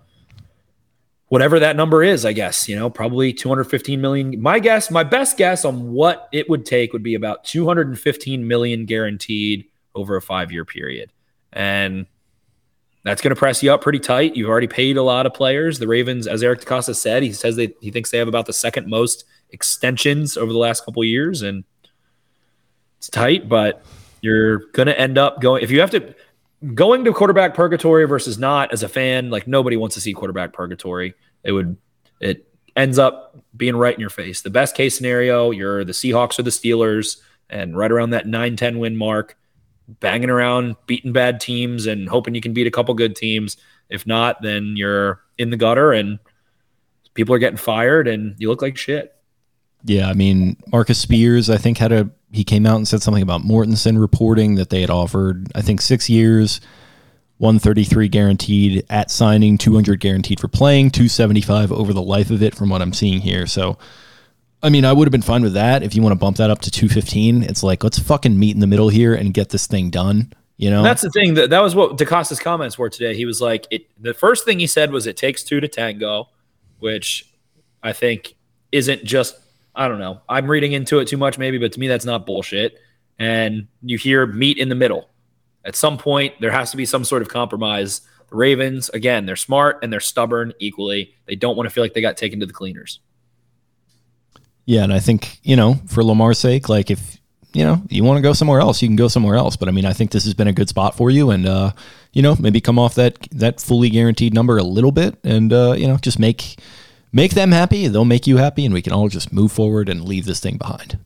[1.29, 4.41] whatever that number is, I guess, you know, probably 215 million.
[4.41, 8.87] My guess, my best guess on what it would take would be about 215 million
[8.87, 11.13] guaranteed over a five year period.
[11.53, 12.07] And
[13.05, 14.37] that's going to press you up pretty tight.
[14.37, 15.79] You've already paid a lot of players.
[15.79, 18.53] The Ravens, as Eric DeCosta said, he says they he thinks they have about the
[18.53, 21.65] second most extensions over the last couple years, and
[22.99, 23.49] it's tight.
[23.49, 23.83] But
[24.21, 26.15] you're going to end up going if you have to
[26.75, 29.31] going to quarterback purgatory versus not as a fan.
[29.31, 31.15] Like nobody wants to see quarterback purgatory.
[31.45, 31.77] It would
[32.21, 34.43] it ends up being right in your face.
[34.43, 37.19] The best case scenario, you're the Seahawks or the Steelers,
[37.51, 39.37] and right around that 9-10 win mark
[39.89, 43.57] banging around, beating bad teams, and hoping you can beat a couple good teams.
[43.89, 46.19] If not, then you're in the gutter and
[47.15, 49.15] people are getting fired and you look like shit.
[49.85, 53.23] Yeah, I mean, Marcus Spears, I think had a he came out and said something
[53.23, 56.61] about Mortensen reporting that they had offered, I think six years,
[57.39, 61.93] one thirty three guaranteed at signing, two hundred guaranteed for playing, two seventy five over
[61.93, 63.47] the life of it, from what I'm seeing here.
[63.47, 63.79] So,
[64.63, 66.51] I mean, I would have been fine with that if you want to bump that
[66.51, 67.43] up to two fifteen.
[67.43, 70.33] It's like let's fucking meet in the middle here and get this thing done.
[70.57, 73.15] You know, And that's the thing that that was what DeCosta's comments were today.
[73.15, 76.29] He was like, it, the first thing he said was, "It takes two to tango,"
[76.81, 77.33] which
[77.83, 78.35] I think
[78.73, 79.37] isn't just.
[79.79, 80.21] I don't know.
[80.29, 82.79] I'm reading into it too much, maybe, but to me, that's not bullshit.
[83.19, 85.09] And you hear meet in the middle.
[85.65, 88.01] At some point, there has to be some sort of compromise.
[88.29, 91.15] The Ravens, again, they're smart and they're stubborn equally.
[91.27, 92.99] They don't want to feel like they got taken to the cleaners.
[94.65, 97.19] Yeah, and I think, you know, for Lamar's sake, like if
[97.55, 99.57] you know, you want to go somewhere else, you can go somewhere else.
[99.57, 101.73] But I mean, I think this has been a good spot for you and uh,
[102.13, 105.75] you know, maybe come off that that fully guaranteed number a little bit and uh,
[105.79, 106.61] you know, just make
[107.13, 110.05] make them happy, they'll make you happy and we can all just move forward and
[110.05, 110.99] leave this thing behind.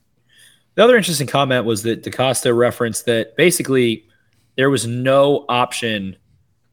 [0.75, 4.07] The other interesting comment was that DeCosta referenced that basically
[4.57, 6.17] there was no option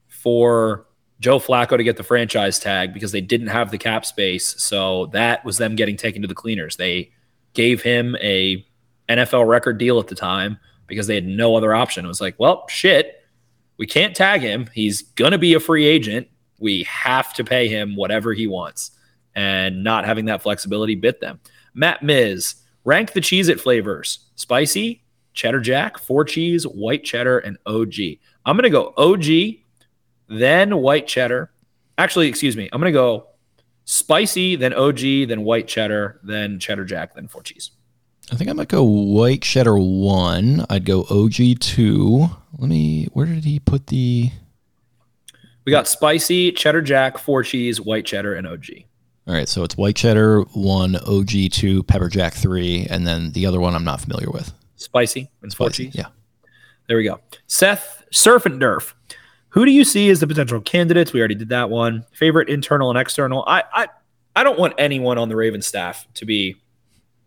[0.08, 0.86] for
[1.20, 4.62] Joe Flacco to get the franchise tag because they didn't have the cap space.
[4.62, 6.78] So that was them getting taken to the cleaners.
[6.78, 7.12] They
[7.54, 8.66] gave him a
[9.10, 12.06] NFL record deal at the time because they had no other option.
[12.06, 13.24] It was like, well, shit,
[13.78, 14.70] we can't tag him.
[14.74, 16.28] He's going to be a free agent.
[16.60, 18.92] We have to pay him whatever he wants.
[19.36, 21.40] And not having that flexibility bit them.
[21.74, 27.96] Matt Miz, rank the Cheez-It flavors spicy, cheddar jack, four cheese, white cheddar, and OG.
[28.46, 29.60] I'm going to go OG,
[30.28, 31.52] then white cheddar.
[31.98, 32.70] Actually, excuse me.
[32.72, 33.28] I'm going to go
[33.86, 37.72] spicy, then OG, then white cheddar, then cheddar jack, then four cheese.
[38.32, 40.66] I think I might go white cheddar one.
[40.70, 42.28] I'd go OG two.
[42.58, 43.08] Let me.
[43.14, 44.32] Where did he put the?
[45.66, 48.66] We got spicy, cheddar jack, four cheese, white cheddar, and OG.
[49.30, 53.46] All right, so it's white cheddar one, OG two, pepper jack three, and then the
[53.46, 54.52] other one I'm not familiar with.
[54.76, 55.96] Spicy and Spicy, cheese.
[55.96, 56.08] Yeah.
[56.88, 57.20] There we go.
[57.46, 58.94] Seth Surf and Nerf.
[59.50, 61.14] Who do you see as the potential candidates?
[61.14, 62.08] We already did that one.
[62.12, 63.44] Favorite internal and external.
[63.46, 63.88] I I
[64.36, 66.56] I don't want anyone on the Ravens staff to be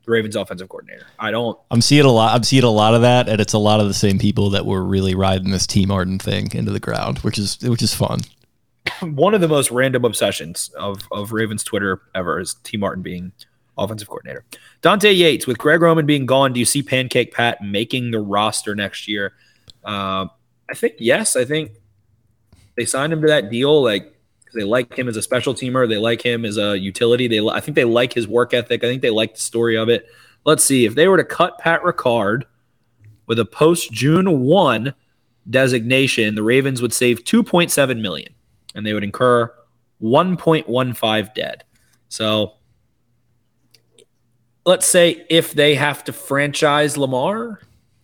[0.04, 1.06] the Ravens offensive coordinator.
[1.20, 1.56] I don't.
[1.70, 2.34] I'm seeing a lot.
[2.34, 4.66] I'm seeing a lot of that, and it's a lot of the same people that
[4.66, 8.22] were really riding this Tee Martin thing into the ground, which is which is fun.
[9.02, 13.32] One of the most random obsessions of of Ravens Twitter ever is Tee Martin being
[13.76, 14.44] offensive coordinator.
[14.80, 16.52] Dante Yates with Greg Roman being gone.
[16.52, 19.34] Do you see Pancake Pat making the roster next year?
[19.84, 20.26] Uh,
[20.70, 21.36] I think yes.
[21.36, 21.72] I think
[22.76, 24.14] they signed him to that deal like
[24.54, 25.88] they like him as a special teamer.
[25.88, 27.26] They like him as a utility.
[27.26, 28.84] They I think they like his work ethic.
[28.84, 30.06] I think they like the story of it.
[30.44, 32.42] Let's see if they were to cut Pat Ricard
[33.26, 34.94] with a post June one
[35.48, 38.32] designation, the Ravens would save 2.7 million
[38.74, 39.52] and they would incur
[40.02, 41.64] 1.15 dead.
[42.08, 42.54] So
[44.64, 47.60] let's say if they have to franchise Lamar,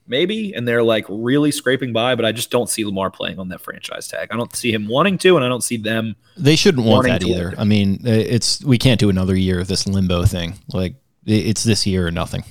[0.07, 3.49] maybe, and they're like really scraping by, but I just don't see Lamar playing on
[3.49, 4.29] that franchise tag.
[4.31, 6.17] I don't see him wanting to, and I don't see them.
[6.37, 7.55] They shouldn't want that either.
[7.59, 10.55] I mean, uh, it's we can't do another year of this limbo thing.
[10.73, 10.95] Like
[11.27, 12.45] it's this year or nothing.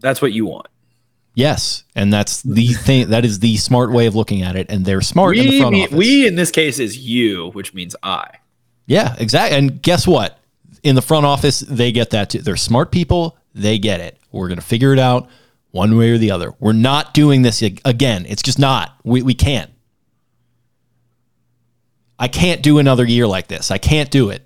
[0.00, 0.66] That's what you want.
[1.36, 3.10] Yes, and that's the thing.
[3.10, 5.60] That is the smart way of looking at it, and they're smart in the We,
[5.60, 5.92] front office.
[5.96, 8.28] we in this case is you, which means I.
[8.86, 9.58] Yeah, exactly.
[9.58, 10.38] And guess what?
[10.84, 12.38] In the front office, they get that too.
[12.40, 13.36] They're smart people.
[13.54, 14.18] They get it.
[14.30, 15.28] We're going to figure it out
[15.72, 16.52] one way or the other.
[16.60, 18.26] We're not doing this again.
[18.28, 18.94] It's just not.
[19.02, 19.70] We, we can't.
[22.18, 23.70] I can't do another year like this.
[23.70, 24.43] I can't do it.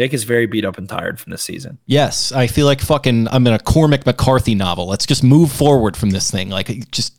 [0.00, 1.76] Jake is very beat up and tired from this season.
[1.84, 4.86] Yes, I feel like fucking I'm in a Cormac McCarthy novel.
[4.86, 6.48] Let's just move forward from this thing.
[6.48, 7.18] Like, just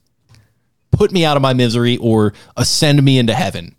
[0.90, 3.76] put me out of my misery or ascend me into heaven.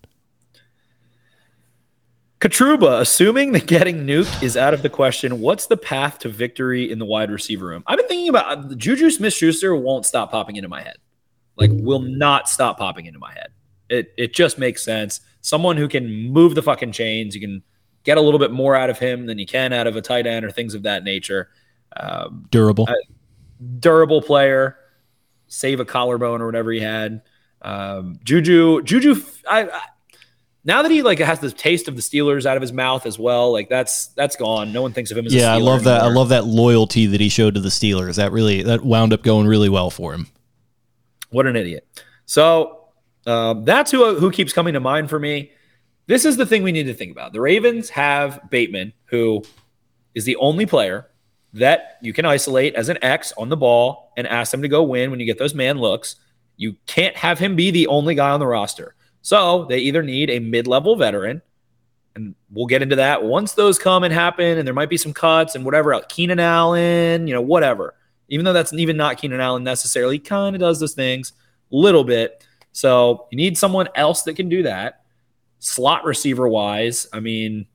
[2.39, 6.89] Katruba, assuming that getting nuked is out of the question, what's the path to victory
[6.89, 7.83] in the wide receiver room?
[7.89, 10.99] I've been thinking about Juju Smith Schuster won't stop popping into my head.
[11.57, 13.49] Like, will not stop popping into my head.
[13.89, 15.23] It it just makes sense.
[15.41, 17.65] Someone who can move the fucking chains, you can
[18.05, 20.27] get a little bit more out of him than you can out of a tight
[20.27, 21.51] end or things of that nature.
[21.97, 22.89] Um, Durable.
[23.81, 24.79] durable player,
[25.47, 27.23] save a collarbone or whatever he had.
[27.61, 29.81] Um, Juju, Juju, I, I
[30.65, 33.19] now that he like has the taste of the Steelers out of his mouth as
[33.19, 34.73] well, like that's that's gone.
[34.73, 36.03] No one thinks of him as a Yeah, I love that.
[36.03, 38.17] I love that loyalty that he showed to the Steelers.
[38.17, 40.29] That really that wound up going really well for him.
[41.31, 41.89] What an idiot.
[42.27, 42.85] So
[43.27, 45.51] um, that's who who keeps coming to mind for me.
[46.07, 47.33] This is the thing we need to think about.
[47.33, 49.43] The Ravens have Bateman, who
[50.15, 51.09] is the only player
[51.55, 54.83] that you can isolate as an X on the ball and ask them to go
[54.83, 56.17] win when you get those man looks.
[56.57, 58.95] You can't have him be the only guy on the roster.
[59.23, 61.41] So they either need a mid-level veteran,
[62.15, 65.15] and we'll get into that once those come and happen, and there might be some
[65.15, 66.05] cuts and whatever else.
[66.09, 67.95] Keenan Allen, you know, whatever.
[68.29, 71.33] Even though that's even not Keenan Allen necessarily, kind of does those things
[71.71, 72.47] a little bit.
[72.73, 75.02] So you need someone else that can do that.
[75.65, 77.67] Slot receiver wise, I mean,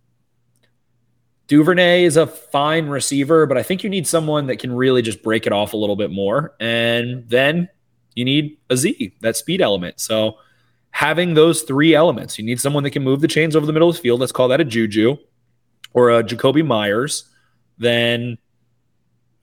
[1.47, 5.23] Duvernay is a fine receiver, but I think you need someone that can really just
[5.23, 6.53] break it off a little bit more.
[6.59, 7.69] And then
[8.13, 10.01] you need a Z, that speed element.
[10.01, 10.35] So
[10.91, 13.87] having those three elements, you need someone that can move the chains over the middle
[13.87, 14.19] of the field.
[14.19, 15.15] Let's call that a Juju
[15.93, 17.29] or a Jakobi Meyers.
[17.77, 18.37] Then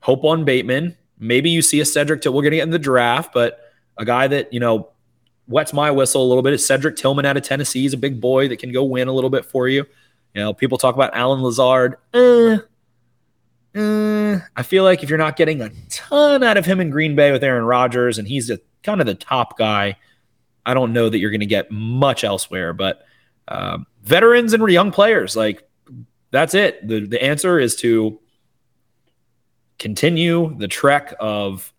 [0.00, 0.98] hope on Bateman.
[1.18, 2.34] Maybe you see a Cedric Till.
[2.34, 3.58] We're going to get in the draft, but
[3.96, 4.90] a guy that, you know,
[5.46, 7.82] wets my whistle a little bit is Cedric Tillman out of Tennessee.
[7.82, 9.84] He's a big boy that can go win a little bit for you.
[10.34, 11.96] You know, people talk about Allen Lazard.
[12.12, 12.58] Eh,
[13.74, 17.14] eh, I feel like if you're not getting a ton out of him in Green
[17.14, 19.96] Bay with Aaron Rodgers and he's a, kind of the top guy,
[20.66, 22.72] I don't know that you're going to get much elsewhere.
[22.72, 23.04] But
[23.48, 25.68] um, veterans and young players, like
[26.30, 26.86] that's it.
[26.86, 28.18] The, the answer is to
[29.78, 31.73] continue the trek of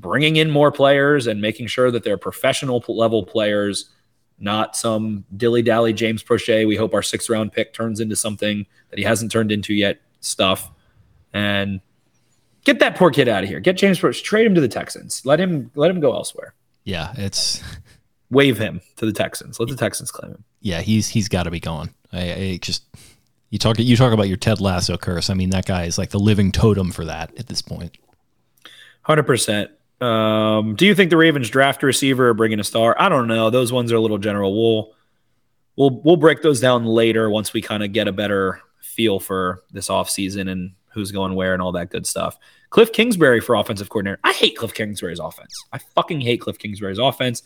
[0.00, 3.90] bringing in more players and making sure that they're professional level players,
[4.38, 6.66] not some dilly dally James Proche.
[6.66, 10.00] We hope our sixth round pick turns into something that he hasn't turned into yet
[10.20, 10.70] stuff.
[11.32, 11.80] And
[12.66, 13.60] Get that poor kid out of here.
[13.60, 14.20] Get James Brooks.
[14.20, 15.24] Trade him to the Texans.
[15.24, 16.52] Let him let him go elsewhere.
[16.82, 17.62] Yeah, it's
[18.28, 19.60] Wave him to the Texans.
[19.60, 20.44] Let the Texans claim him.
[20.62, 21.90] yeah, he's he's got to be gone.
[22.12, 22.82] I, I just
[23.50, 25.30] you talk you talk about your Ted Lasso curse.
[25.30, 27.96] I mean, that guy is like the living totem for that at this point.
[29.02, 29.70] Hundred percent.
[30.00, 32.94] Um, do you think the Ravens draft a receiver or bring in a star?
[32.98, 33.50] I don't know.
[33.50, 34.54] Those ones are a little general.
[34.54, 34.94] We'll
[35.76, 39.62] we'll we'll break those down later once we kind of get a better feel for
[39.72, 42.38] this offseason and who's going where and all that good stuff.
[42.70, 44.18] Cliff Kingsbury for offensive coordinator.
[44.24, 45.54] I hate Cliff Kingsbury's offense.
[45.72, 47.42] I fucking hate Cliff Kingsbury's offense.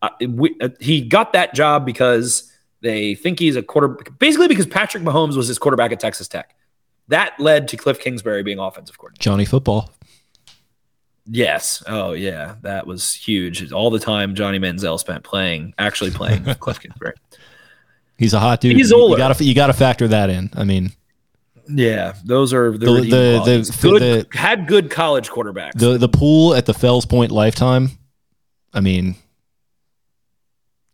[0.00, 2.50] Uh, we, uh, he got that job because
[2.80, 3.88] they think he's a quarter,
[4.18, 6.54] basically because Patrick Mahomes was his quarterback at Texas Tech.
[7.08, 9.22] That led to Cliff Kingsbury being offensive coordinator.
[9.22, 9.90] Johnny Football.
[11.26, 11.82] Yes.
[11.86, 12.56] Oh, yeah.
[12.62, 13.70] That was huge.
[13.72, 17.14] All the time Johnny Manziel spent playing, actually playing Cliff Kingsbury.
[18.18, 18.76] He's a hot dude.
[18.76, 19.12] He's You- older.
[19.12, 20.50] You got to you got to factor that in.
[20.54, 20.90] I mean,
[21.68, 25.74] Yeah, those are the, The- the- the- good, the- had good college quarterbacks.
[25.74, 27.90] the the pool at the Fells Point lifetime.
[28.74, 29.16] I mean,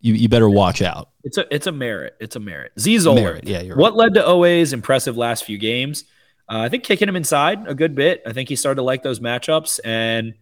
[0.01, 1.09] you you better watch out.
[1.23, 2.15] It's a it's a merit.
[2.19, 2.71] It's a merit.
[2.79, 3.21] Z Zoller.
[3.21, 6.05] Merit, yeah, you're what led to Oweh's impressive last few games?
[6.49, 8.23] Uh, I think kicking him inside a good bit.
[8.25, 10.33] I think he started to like those matchups and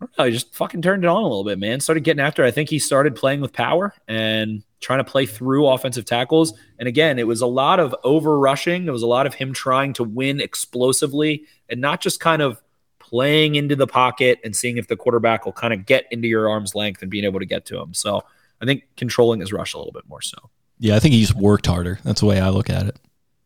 [0.00, 1.78] I don't know, he just fucking turned it on a little bit, man.
[1.80, 2.42] Started getting after.
[2.42, 2.48] it.
[2.48, 6.54] I think he started playing with power and trying to play through offensive tackles.
[6.78, 8.86] And again, it was a lot of over rushing.
[8.86, 12.62] It was a lot of him trying to win explosively and not just kind of
[12.98, 16.48] playing into the pocket and seeing if the quarterback will kind of get into your
[16.48, 17.92] arm's length and being able to get to him.
[17.92, 18.22] So
[18.62, 20.38] I think controlling his rush a little bit more so.
[20.78, 21.98] Yeah, I think he just worked harder.
[22.04, 22.96] That's the way I look at it.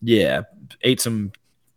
[0.03, 0.43] Yeah,
[0.83, 1.33] ate some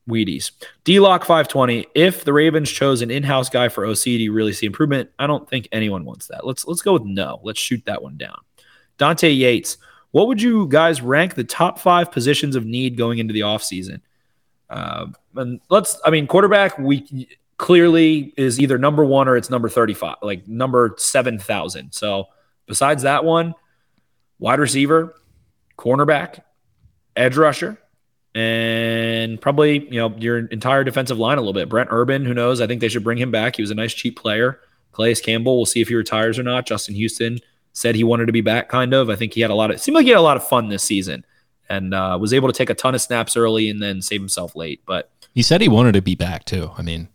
[0.08, 0.52] Wheaties.
[0.84, 1.88] D Lock 520.
[1.94, 5.10] If the Ravens chose an in-house guy for OC, do you really see improvement?
[5.20, 6.46] I don't think anyone wants that.
[6.46, 7.40] Let's let's go with no.
[7.44, 8.40] Let's shoot that one down.
[8.98, 9.78] Dante Yates.
[10.12, 14.02] What would you guys rank the top five positions of need going into the offseason?
[14.70, 19.70] Uh, and let's I mean, quarterback we clearly is either number one or it's number
[19.70, 21.92] 35, like number seven thousand.
[21.92, 22.28] So
[22.66, 23.54] besides that one,
[24.40, 25.16] wide receiver,
[25.78, 26.42] cornerback,
[27.16, 27.80] edge rusher,
[28.36, 31.70] and probably you know your entire defensive line a little bit.
[31.70, 32.62] Brent Urban, who knows?
[32.62, 33.56] I think they should bring him back.
[33.56, 34.60] He was a nice cheap player.
[34.92, 36.66] Calais Campbell, we'll see if he retires or not.
[36.66, 37.40] Justin Houston
[37.74, 39.10] said he wanted to be back, kind of.
[39.10, 40.70] I think he had a lot of seemed like he had a lot of fun
[40.70, 41.24] this season
[41.70, 44.56] and uh, was able to take a ton of snaps early and then save himself
[44.56, 44.82] late.
[44.86, 46.72] But He said he wanted to be back too.
[46.78, 47.10] I mean,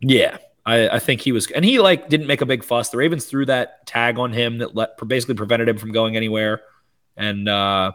[0.00, 2.90] yeah, I, I think he was, and he like didn't make a big fuss.
[2.90, 6.62] The Ravens threw that tag on him that let, basically prevented him from going anywhere,
[7.16, 7.92] and uh,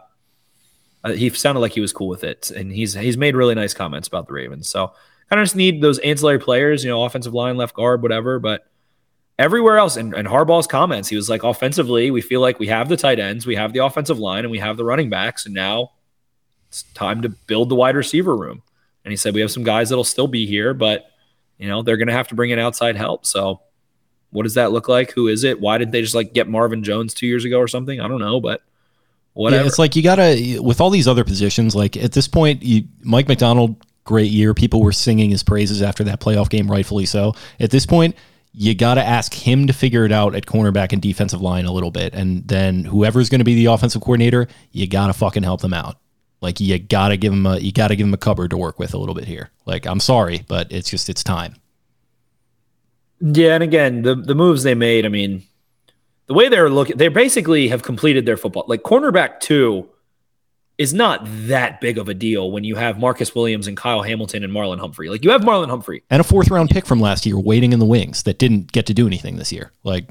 [1.04, 2.50] uh, he sounded like he was cool with it.
[2.50, 4.68] And he's he's made really nice comments about the Ravens.
[4.68, 4.92] So
[5.28, 8.38] kind of just need those ancillary players, you know, offensive line, left guard, whatever.
[8.38, 8.66] But
[9.38, 12.88] everywhere else, and, and Harbaugh's comments, he was like, offensively, we feel like we have
[12.88, 15.54] the tight ends, we have the offensive line, and we have the running backs, and
[15.54, 15.92] now
[16.68, 18.62] it's time to build the wide receiver room.
[19.04, 21.06] And he said we have some guys that'll still be here, but
[21.58, 23.26] you know they're going to have to bring in outside help.
[23.26, 23.60] So,
[24.30, 25.12] what does that look like?
[25.12, 25.60] Who is it?
[25.60, 28.00] Why did they just like get Marvin Jones two years ago or something?
[28.00, 28.62] I don't know, but
[29.34, 29.62] whatever.
[29.62, 31.74] yeah, it's like you gotta with all these other positions.
[31.74, 34.54] Like at this point, you, Mike Macdonald, great year.
[34.54, 37.34] People were singing his praises after that playoff game, rightfully so.
[37.60, 38.16] At this point,
[38.52, 41.90] you gotta ask him to figure it out at cornerback and defensive line a little
[41.90, 45.72] bit, and then whoever's going to be the offensive coordinator, you gotta fucking help them
[45.74, 45.96] out.
[46.42, 48.94] Like you gotta give him a you gotta give him a cupboard to work with
[48.94, 49.50] a little bit here.
[49.64, 51.54] Like I'm sorry, but it's just it's time.
[53.20, 55.06] yeah, and again, the the moves they made.
[55.06, 55.44] I mean,
[56.32, 58.64] the way they're looking, they basically have completed their football.
[58.66, 59.86] Like cornerback two
[60.78, 64.42] is not that big of a deal when you have Marcus Williams and Kyle Hamilton
[64.42, 65.10] and Marlon Humphrey.
[65.10, 66.04] Like you have Marlon Humphrey.
[66.08, 68.86] And a fourth round pick from last year waiting in the wings that didn't get
[68.86, 69.72] to do anything this year.
[69.84, 70.08] Like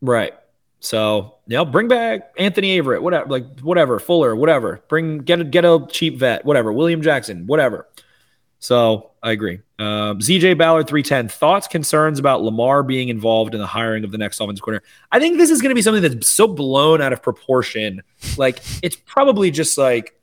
[0.00, 0.32] Right.
[0.78, 4.80] So, you know, bring back Anthony Averett, whatever, like whatever, Fuller, whatever.
[4.86, 6.72] Bring get a get a cheap vet, whatever.
[6.72, 7.88] William Jackson, whatever.
[8.60, 9.60] So I agree.
[9.78, 11.28] Um, ZJ Ballard, 310.
[11.28, 14.86] Thoughts, concerns about Lamar being involved in the hiring of the next offensive coordinator?
[15.12, 18.02] I think this is going to be something that's so blown out of proportion.
[18.38, 20.18] Like, it's probably just like,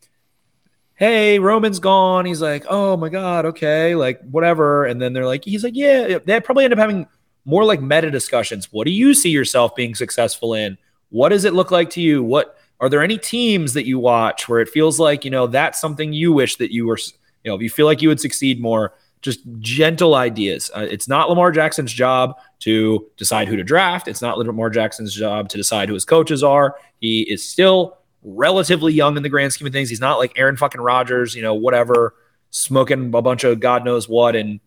[0.95, 2.25] hey, Roman's gone.
[2.25, 4.85] He's like, oh my God, okay, like whatever.
[4.85, 7.07] And then they're like, he's like, yeah, they probably end up having
[7.45, 8.73] more like meta discussions.
[8.73, 10.77] What do you see yourself being successful in?
[11.09, 12.23] What does it look like to you?
[12.23, 15.79] What are there any teams that you watch where it feels like, you know, that's
[15.79, 16.99] something you wish that you were,
[17.47, 20.69] you know, if you feel like you would succeed more, just gentle ideas.
[20.75, 24.09] Uh, it's not Lamar Jackson's job to decide who to draft.
[24.09, 26.75] It's not Lamar Jackson's job to decide who his coaches are.
[26.99, 29.89] He is still relatively young in the grand scheme of things.
[29.89, 32.15] He's not like Aaron fucking Rodgers, you know, whatever,
[32.49, 34.59] smoking a bunch of God knows what and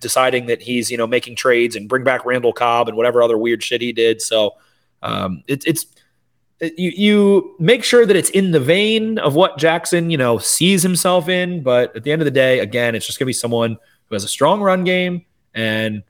[0.00, 3.36] deciding that he's, you know, making trades and bring back Randall Cobb and whatever other
[3.36, 4.22] weird shit he did.
[4.22, 4.54] So
[5.02, 5.93] um, it, it's, it-
[6.60, 10.82] you, you make sure that it's in the vein of what Jackson, you know, sees
[10.82, 11.62] himself in.
[11.62, 13.78] But at the end of the day, again, it's just going to be someone who
[14.08, 15.24] who has a strong run game
[15.54, 16.02] and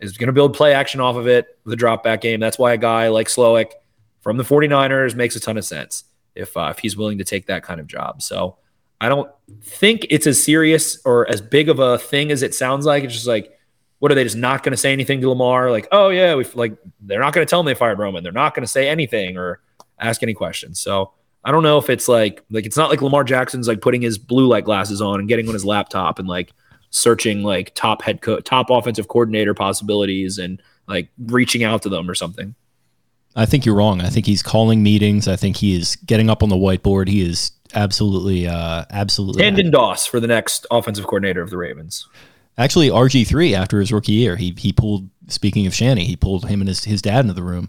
[0.00, 2.40] is going to build play action off of it with a drop back game.
[2.40, 3.72] That's why a guy like Slowik
[4.20, 7.46] from the 49ers makes a ton of sense if uh, if he's willing to take
[7.46, 8.22] that kind of job.
[8.22, 8.58] So
[9.00, 9.30] I don't
[9.62, 13.04] think it's as serious or as big of a thing as it sounds like.
[13.04, 13.50] It's just like,
[14.00, 15.70] what are they just not going to say anything to Lamar?
[15.70, 18.22] Like, oh yeah, we like they're not going to tell him they fired Roman.
[18.22, 19.60] They're not going to say anything or
[20.00, 20.80] ask any questions.
[20.80, 21.12] So
[21.44, 24.18] I don't know if it's like like it's not like Lamar Jackson's like putting his
[24.18, 26.52] blue light glasses on and getting on his laptop and like
[26.90, 32.10] searching like top head co- top offensive coordinator possibilities and like reaching out to them
[32.10, 32.54] or something.
[33.36, 34.00] I think you're wrong.
[34.00, 35.28] I think he's calling meetings.
[35.28, 37.08] I think he is getting up on the whiteboard.
[37.08, 39.42] He is absolutely, uh, absolutely.
[39.42, 42.08] Tandon Doss for the next offensive coordinator of the Ravens.
[42.56, 45.08] Actually, RG three after his rookie year, he he pulled.
[45.28, 47.68] Speaking of Shanny, he pulled him and his his dad into the room,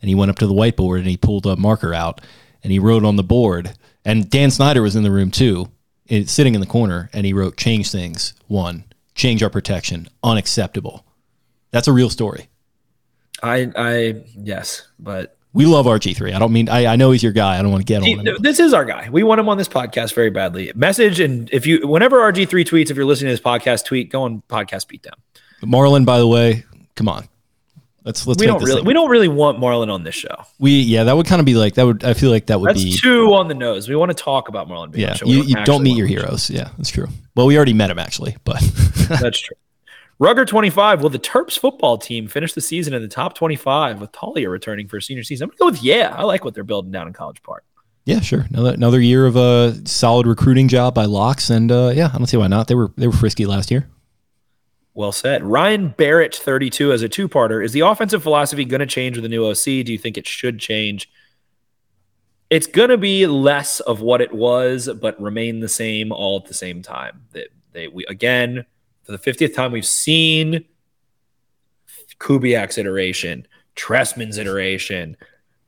[0.00, 2.20] and he went up to the whiteboard and he pulled a marker out
[2.62, 3.72] and he wrote on the board.
[4.04, 5.70] And Dan Snyder was in the room too,
[6.08, 8.84] eh, sitting in the corner, and he wrote "Change things." One,
[9.14, 10.08] change our protection.
[10.22, 11.04] Unacceptable.
[11.70, 12.48] That's a real story.
[13.42, 16.32] I I yes, but We love RG3.
[16.34, 17.58] I don't mean, I, I know he's your guy.
[17.58, 18.36] I don't want to get He- on him.
[18.40, 19.08] this is our guy.
[19.10, 20.70] We want him on this podcast very badly.
[20.74, 24.22] Message and if you whenever RG3 tweets, if you're listening to this podcast, tweet, go
[24.22, 25.14] on podcast beatdown.
[25.62, 27.28] Marlon, by the way, come on.
[28.04, 30.34] Let's, let's we don't really thing- we don't really want Marlon on this show.
[30.58, 32.70] we, yeah, that would kind of be like, that would, I feel like that would
[32.70, 33.88] That's be, too on the nose.
[33.88, 35.26] We want to talk about Marlon being on yeah, show.
[35.26, 36.48] You, you don't meet your heroes.
[36.48, 37.08] Yeah, that's true.
[37.34, 38.60] Well, we already met him actually, but.
[39.08, 39.56] That's true.
[40.18, 41.02] Rugger 25.
[41.02, 44.86] Will the Terps football team finish the season in the top 25 with Taulia returning
[44.86, 45.44] for a senior season?
[45.44, 46.14] I'm going to go with yeah.
[46.14, 47.64] I like what they're building down in College Park.
[48.04, 48.46] yeah, sure.
[48.50, 51.48] Another, another year of a solid recruiting job by Locks.
[51.48, 52.68] And uh, yeah, I don't see why not.
[52.68, 53.88] They were, they were frisky last year.
[55.00, 55.42] Well said.
[55.42, 57.64] Ryan Barrett, 32, as a two parter.
[57.64, 59.64] Is the offensive philosophy going to change with the new OC?
[59.64, 61.10] Do you think it should change?
[62.50, 66.44] It's going to be less of what it was, but remain the same all at
[66.44, 67.22] the same time.
[67.72, 68.66] They, we again,
[69.04, 70.66] for the 50th time, we've seen
[72.18, 73.46] Kubiak's iteration,
[73.76, 75.16] Trestman's iteration,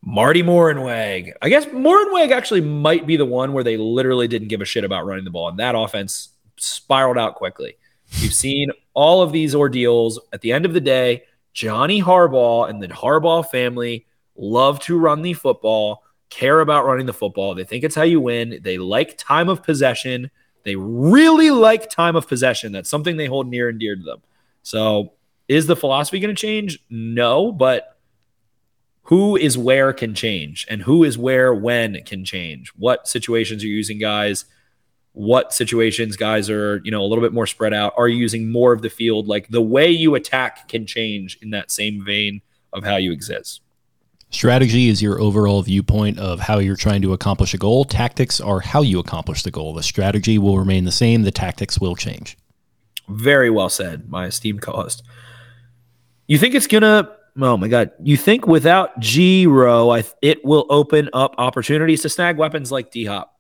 [0.03, 1.33] Marty Mornhinweg.
[1.41, 4.85] I guess Mornhinweg actually might be the one where they literally didn't give a shit
[4.85, 6.29] about running the ball, and that offense
[6.59, 7.77] spiraled out quickly.
[8.21, 10.21] We've seen all of these ordeals.
[10.33, 14.07] At the end of the day, Johnny Harbaugh and the Harbaugh family
[14.37, 17.55] love to run the football, care about running the football.
[17.55, 18.61] They think it's how you win.
[18.63, 20.31] They like time of possession.
[20.65, 22.73] They really like time of possession.
[22.73, 24.23] That's something they hold near and dear to them.
[24.63, 25.13] So,
[25.49, 26.79] is the philosophy going to change?
[26.89, 27.99] No, but
[29.05, 32.73] who is where can change and who is where when can change.
[32.77, 34.45] What situations are you using guys?
[35.13, 37.93] What situations guys are, you know, a little bit more spread out?
[37.97, 39.29] Are you using more of the field?
[39.29, 42.41] Like the way you attack can change in that same vein
[42.73, 43.61] of how you exist.
[44.31, 47.85] Strategy is your overall viewpoint of how you're trying to accomplish a goal.
[47.85, 49.75] Tactics are how you accomplish the goal.
[49.75, 51.23] The strategy will remain the same.
[51.23, 52.39] The tactics will change.
[53.09, 55.03] Very well said, my esteemed co-host.
[56.27, 57.11] You think it's gonna?
[57.39, 57.91] Oh my god!
[58.03, 62.91] You think without G Row, I it will open up opportunities to snag weapons like
[62.91, 63.39] D Hop?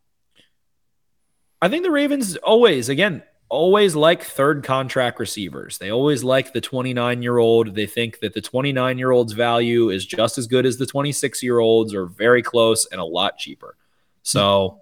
[1.62, 5.78] I think the Ravens always, again, always like third contract receivers.
[5.78, 7.76] They always like the 29 year old.
[7.76, 11.40] They think that the 29 year old's value is just as good as the 26
[11.40, 13.76] year olds, or very close and a lot cheaper.
[14.24, 14.80] So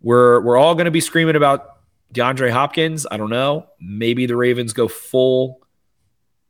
[0.00, 1.78] we're we're all going to be screaming about
[2.14, 3.06] DeAndre Hopkins.
[3.10, 3.66] I don't know.
[3.78, 5.60] Maybe the Ravens go full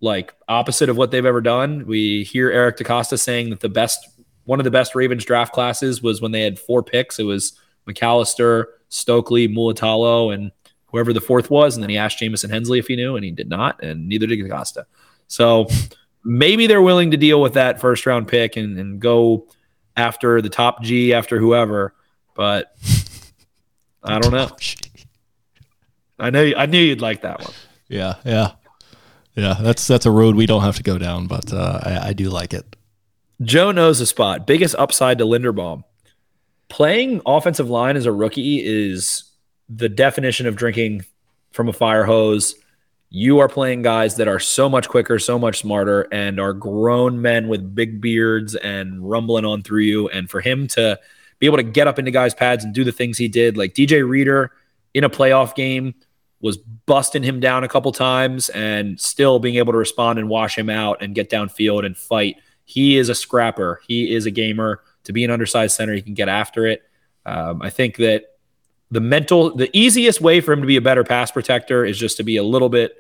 [0.01, 1.85] like opposite of what they've ever done.
[1.87, 4.07] We hear Eric DeCosta saying that the best
[4.45, 7.19] one of the best Ravens draft classes was when they had four picks.
[7.19, 10.53] It was McAlister, Stokley, Mulitalo, and
[10.87, 11.75] whoever the fourth was.
[11.75, 14.27] And then he asked Jamison Hensley if he knew, and he did not, and neither
[14.27, 14.87] did Acosta.
[15.27, 15.67] So
[16.25, 19.49] maybe they're willing to deal with that first round pick and, and go
[19.97, 21.95] after the top G, after whoever.
[22.35, 22.75] But
[24.03, 24.51] I don't know.
[26.19, 27.53] I know I knew you'd like that one.
[27.89, 28.53] Yeah, yeah,
[29.35, 29.59] yeah.
[29.61, 32.31] That's that's a road we don't have to go down, but uh, I, I do
[32.31, 32.77] like it.
[33.43, 34.47] Joe knows the spot.
[34.47, 35.83] Biggest upside to Linderbaum.
[36.69, 39.25] Playing offensive line as a rookie is
[39.69, 41.05] the definition of drinking
[41.53, 42.55] from a fire hose.
[43.11, 47.23] You are playing guys that are so much quicker, so much smarter, and are grown
[47.23, 50.09] men with big beards and rumbling on through you.
[50.09, 50.99] And for him to
[51.39, 53.75] be able to get up into guys' pads and do the things he did, like
[53.75, 54.51] DJ Reader
[54.95, 55.95] in a playoff game
[56.41, 60.59] was busting him down a couple times and still being able to respond and wash
[60.59, 62.37] him out and get downfield and fight.
[62.65, 63.81] He is a scrapper.
[63.87, 64.83] He is a gamer.
[65.05, 66.83] To be an undersized center, he can get after it.
[67.27, 68.25] Um, I think that
[68.91, 72.17] the mental, the easiest way for him to be a better pass protector is just
[72.19, 72.95] to be a little bit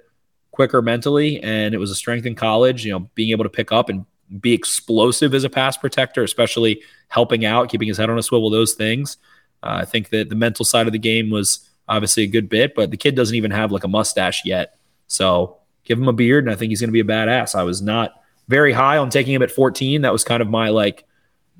[0.51, 1.43] quicker mentally.
[1.43, 4.05] And it was a strength in college, you know, being able to pick up and
[4.41, 8.51] be explosive as a pass protector, especially helping out, keeping his head on a swivel,
[8.51, 9.19] those things.
[9.63, 12.75] Uh, I think that the mental side of the game was obviously a good bit,
[12.75, 14.79] but the kid doesn't even have like a mustache yet.
[15.07, 17.55] So give him a beard, and I think he's going to be a badass.
[17.55, 18.15] I was not
[18.49, 20.03] very high on taking him at 14.
[20.03, 21.05] That was kind of my like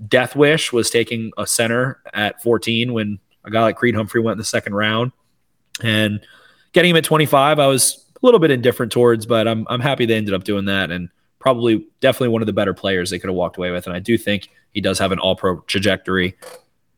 [0.09, 4.35] death wish was taking a center at 14 when a guy like Creed Humphrey went
[4.35, 5.13] in the second round,
[5.83, 6.21] and
[6.73, 10.07] getting him at 25, I was a little bit indifferent towards, but I'm I'm happy
[10.07, 13.29] they ended up doing that, and probably definitely one of the better players they could
[13.29, 13.87] have walked away with.
[13.87, 16.37] And I do think he does have an All Pro trajectory.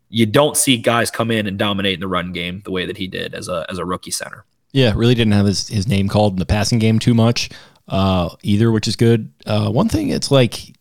[0.09, 2.97] You don't see guys come in and dominate in the run game the way that
[2.97, 4.45] he did as a as a rookie center.
[4.73, 7.51] Yeah, really didn't have his, his name called in the passing game too much
[7.89, 9.33] uh, either, which is good.
[9.47, 10.77] Uh, one thing, it's like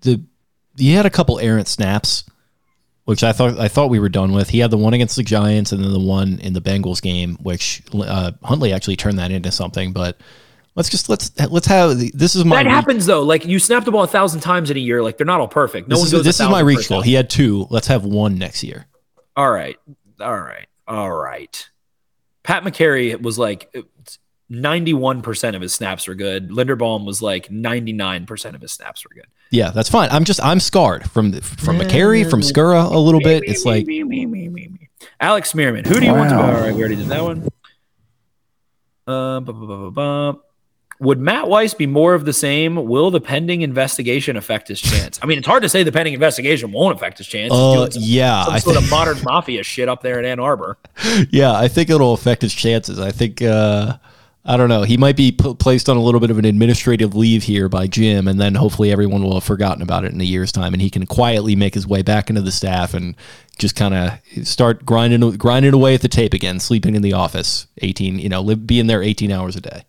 [0.00, 0.22] the
[0.76, 2.24] he had a couple errant snaps,
[3.04, 4.50] which I thought I thought we were done with.
[4.50, 7.36] He had the one against the Giants and then the one in the Bengals game,
[7.42, 9.92] which uh, Huntley actually turned that into something.
[9.92, 10.18] But
[10.74, 13.22] let's just let's let's have this is my That happens though.
[13.22, 15.02] Like you snap the ball a thousand times in a year.
[15.02, 15.88] Like they're not all perfect.
[15.88, 16.24] No this one is, goes.
[16.24, 17.02] this is my reach goal.
[17.02, 17.66] He had two.
[17.70, 18.86] Let's have one next year.
[19.36, 19.76] All right.
[20.20, 20.66] All right.
[20.86, 21.70] All right.
[22.42, 23.74] Pat Mekari was like
[24.50, 26.50] 91% of his snaps were good.
[26.50, 29.26] Linderbaum was like 99% of his snaps were good.
[29.50, 30.08] Yeah, that's fine.
[30.10, 33.44] I'm just I'm scarred from from Mekari, from Skura a little bit.
[33.46, 33.86] It's like
[35.20, 35.86] Alex Smearman.
[35.86, 36.36] Who do you want to?
[36.36, 36.66] All Wow.
[36.72, 37.48] we already did that one.
[39.06, 40.40] Uh, bu- bu- bu- bu- bu-
[40.98, 42.74] Would Matt Weiss be more of the same?
[42.86, 45.20] Will the pending investigation affect his chance?
[45.22, 47.52] I mean, it's hard to say the pending investigation won't affect his chance.
[47.52, 50.40] He's Uh, some, yeah, some I sort of modern mafia shit up there in Ann
[50.40, 50.78] Arbor.
[51.30, 52.98] yeah, I think it'll affect his chances.
[52.98, 53.98] I think uh,
[54.48, 54.82] I don't know.
[54.82, 57.88] He might be p- placed on a little bit of an administrative leave here by
[57.88, 60.80] Jim, and then hopefully everyone will have forgotten about it in a year's time, and
[60.80, 63.16] he can quietly make his way back into the staff and
[63.58, 67.66] just kind of start grinding grinding away at the tape again, sleeping in the office,
[67.78, 69.84] eighteen, you know, live, being there eighteen hours a day.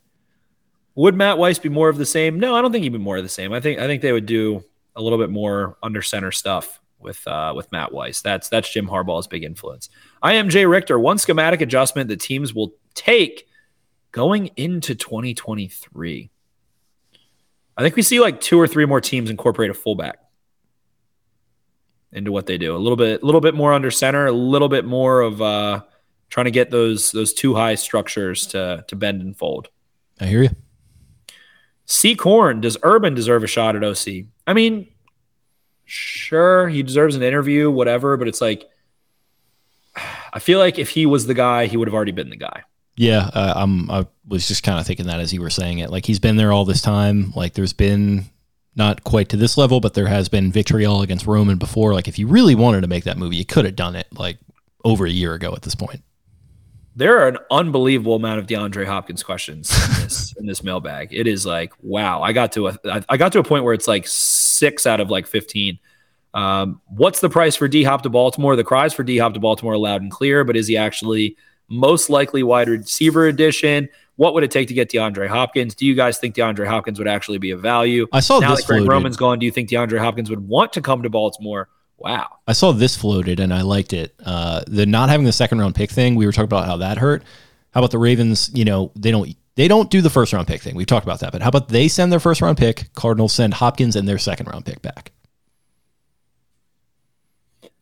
[0.96, 2.40] Would Matt Weiss be more of the same?
[2.40, 3.54] No, I don't think he'd be more of the same.
[3.54, 4.64] I think I think they would do
[4.96, 8.22] a little bit more under center stuff with uh, with Matt Weiss.
[8.22, 9.90] That's that's Jim Harbaugh's big influence.
[10.24, 10.98] I am Jay Richter.
[10.98, 13.47] One schematic adjustment that teams will take
[14.18, 16.32] going into 2023.
[17.78, 20.18] I think we see like two or three more teams incorporate a fullback
[22.12, 22.76] into what they do.
[22.76, 25.84] A little bit, a little bit more under center, a little bit more of uh,
[26.32, 29.70] trying to get those those two high structures to to bend and fold.
[30.20, 30.50] I hear you.
[31.86, 32.16] C.
[32.16, 34.26] Corn, does Urban deserve a shot at OC?
[34.48, 34.88] I mean,
[35.86, 38.68] sure, he deserves an interview, whatever, but it's like,
[40.34, 42.64] I feel like if he was the guy, he would have already been the guy.
[42.98, 43.90] Yeah, uh, I'm.
[43.92, 45.92] I was just kind of thinking that as you were saying it.
[45.92, 47.32] Like he's been there all this time.
[47.36, 48.26] Like there's been
[48.76, 51.94] not quite to this level, but there has been vitriol against Roman before.
[51.94, 54.40] Like if you really wanted to make that movie, you could have done it like
[54.84, 56.02] over a year ago at this point.
[56.96, 61.10] There are an unbelievable amount of DeAndre Hopkins questions in this, in this mailbag.
[61.12, 62.24] It is like, wow.
[62.24, 62.78] I got to a,
[63.10, 65.78] I- got to a point where it's like six out of like 15.
[66.34, 68.56] Um, what's the price for D Hop to Baltimore?
[68.56, 71.36] The cries for D Hop to Baltimore are loud and clear, but is he actually
[71.70, 73.90] most likely wide receiver addition.
[74.16, 75.76] What would it take to get DeAndre Hopkins?
[75.76, 78.08] Do you guys think DeAndre Hopkins would actually be a value?
[78.12, 78.92] I saw now this that Greg floated.
[78.92, 81.70] Roman's gone, do you think DeAndre Hopkins would want to come to Baltimore?
[81.98, 82.28] Wow.
[82.48, 84.16] I saw this floated and I liked it.
[84.24, 86.98] Uh, the not having the second round pick thing, we were talking about how that
[86.98, 87.24] hurt.
[87.72, 88.50] How about the Ravens?
[88.54, 90.76] You know, they don't they don't do the first round pick thing.
[90.76, 92.94] We've talked about that, but how about they send their first round pick?
[92.94, 95.12] Cardinals send Hopkins and their second round pick back.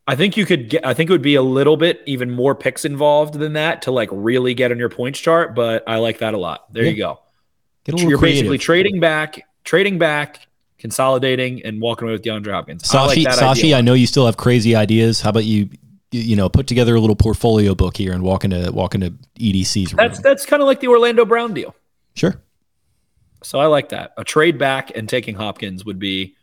[0.08, 0.86] I think you could get.
[0.86, 3.90] I think it would be a little bit even more picks involved than that to
[3.90, 5.54] like really get on your points chart.
[5.54, 6.72] But I like that a lot.
[6.72, 7.20] There you go.
[7.84, 8.42] Get a little You're creative.
[8.42, 10.46] basically trading back, trading back,
[10.78, 12.94] consolidating, and walking away with DeAndre Hopkins.
[12.94, 13.76] I like Sashi, Sashi.
[13.76, 15.20] I know you still have crazy ideas.
[15.20, 15.70] How about you,
[16.12, 19.10] you, you know, put together a little portfolio book here and walk into walk into
[19.38, 19.96] EDC's room?
[19.96, 21.74] That's that's kind of like the Orlando Brown deal.
[22.14, 22.40] sure.
[23.42, 24.12] So I like that.
[24.16, 26.36] A trade back and taking Hopkins would be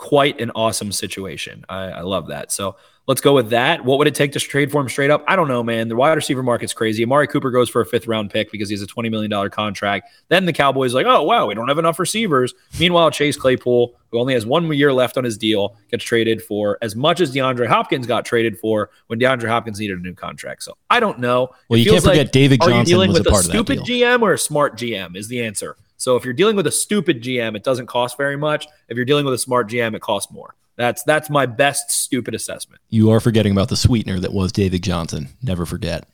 [0.00, 1.62] quite an awesome situation.
[1.68, 2.50] I, I love that.
[2.50, 2.76] So
[3.06, 3.84] let's go with that.
[3.84, 5.22] What would it take to trade for him straight up?
[5.28, 5.88] I don't know, man.
[5.88, 7.04] The wide receiver market's crazy.
[7.04, 10.10] Amari Cooper goes for a fifth round pick because he has a $20 million contract.
[10.28, 12.54] Then the Cowboys like, oh, wow, we don't have enough receivers.
[12.78, 16.78] Meanwhile, Chase Claypool, who only has one year left on his deal, gets traded for
[16.80, 20.62] as much as DeAndre Hopkins got traded for when DeAndre Hopkins needed a new contract.
[20.62, 21.50] So I don't know.
[21.68, 23.52] Well, It you can't forget David are you dealing was with a part of that
[23.52, 23.80] stupid.
[23.80, 25.76] GM or a smart GM is the answer.
[26.00, 28.66] So if you're dealing with a stupid GM, it doesn't cost very much.
[28.88, 30.54] If you're dealing with a smart GM, it costs more.
[30.76, 32.80] That's that's my best stupid assessment.
[32.88, 35.28] You are forgetting about the sweetener that was David Johnson.
[35.42, 36.08] Never forget.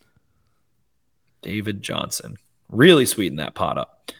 [1.40, 2.36] David Johnson
[2.68, 4.10] really sweetened that pot up.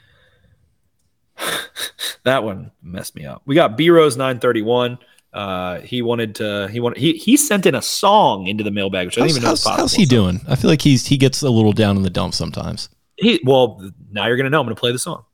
[2.23, 3.43] that one messed me up.
[3.45, 4.99] We got B Rose 931.
[5.33, 6.69] Uh, he wanted to.
[6.69, 6.99] He wanted.
[6.99, 9.51] He he sent in a song into the mailbag, which I How's, didn't even know
[9.51, 9.83] was possible.
[9.83, 10.41] how's he doing?
[10.49, 12.89] I feel like he's he gets a little down in the dumps sometimes.
[13.17, 14.61] He well, now you're gonna know.
[14.61, 15.25] I'm gonna play the song.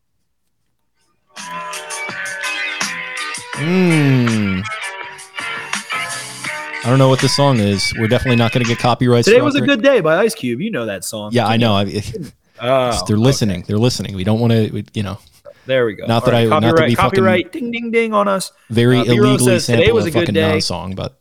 [3.57, 4.63] Mm.
[6.85, 7.93] I don't know what this song is.
[7.99, 9.27] We're definitely not going to get copyrights.
[9.27, 10.61] Today was a good day by Ice Cube.
[10.61, 11.31] You know that song.
[11.33, 11.75] Yeah, I know.
[11.75, 12.03] I,
[12.65, 13.65] Oh, they're listening.
[13.67, 14.15] They're listening.
[14.15, 15.19] We don't want to, you know,
[15.67, 16.07] There we go.
[16.07, 18.53] Not that All I- not to copyright, be copyright, ding ding ding on us.
[18.71, 21.17] very Uh, illegally says, "Today sample was a fucking day." Nas song, but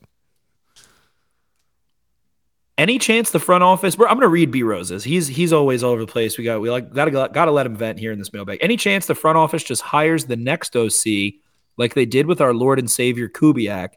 [2.78, 3.98] Any chance the front office?
[3.98, 5.04] We're, I'm going to read B Roses.
[5.04, 6.38] He's he's always all over the place.
[6.38, 8.58] We got we like got to got to let him vent here in this mailbag.
[8.62, 11.34] Any chance the front office just hires the next OC
[11.76, 13.90] like they did with our Lord and Savior Kubiak?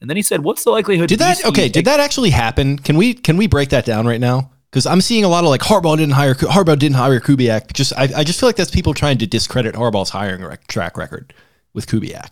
[0.00, 1.68] And then he said, "What's the likelihood?" did that okay?
[1.68, 2.78] Did that actually happen?
[2.78, 4.50] Can we can we break that down right now?
[4.70, 7.74] Because I'm seeing a lot of like Harbaugh didn't hire Harbaugh didn't hire Kubiak.
[7.74, 10.96] Just I, I just feel like that's people trying to discredit Harbaugh's hiring rec- track
[10.96, 11.34] record
[11.74, 12.30] with Kubiak.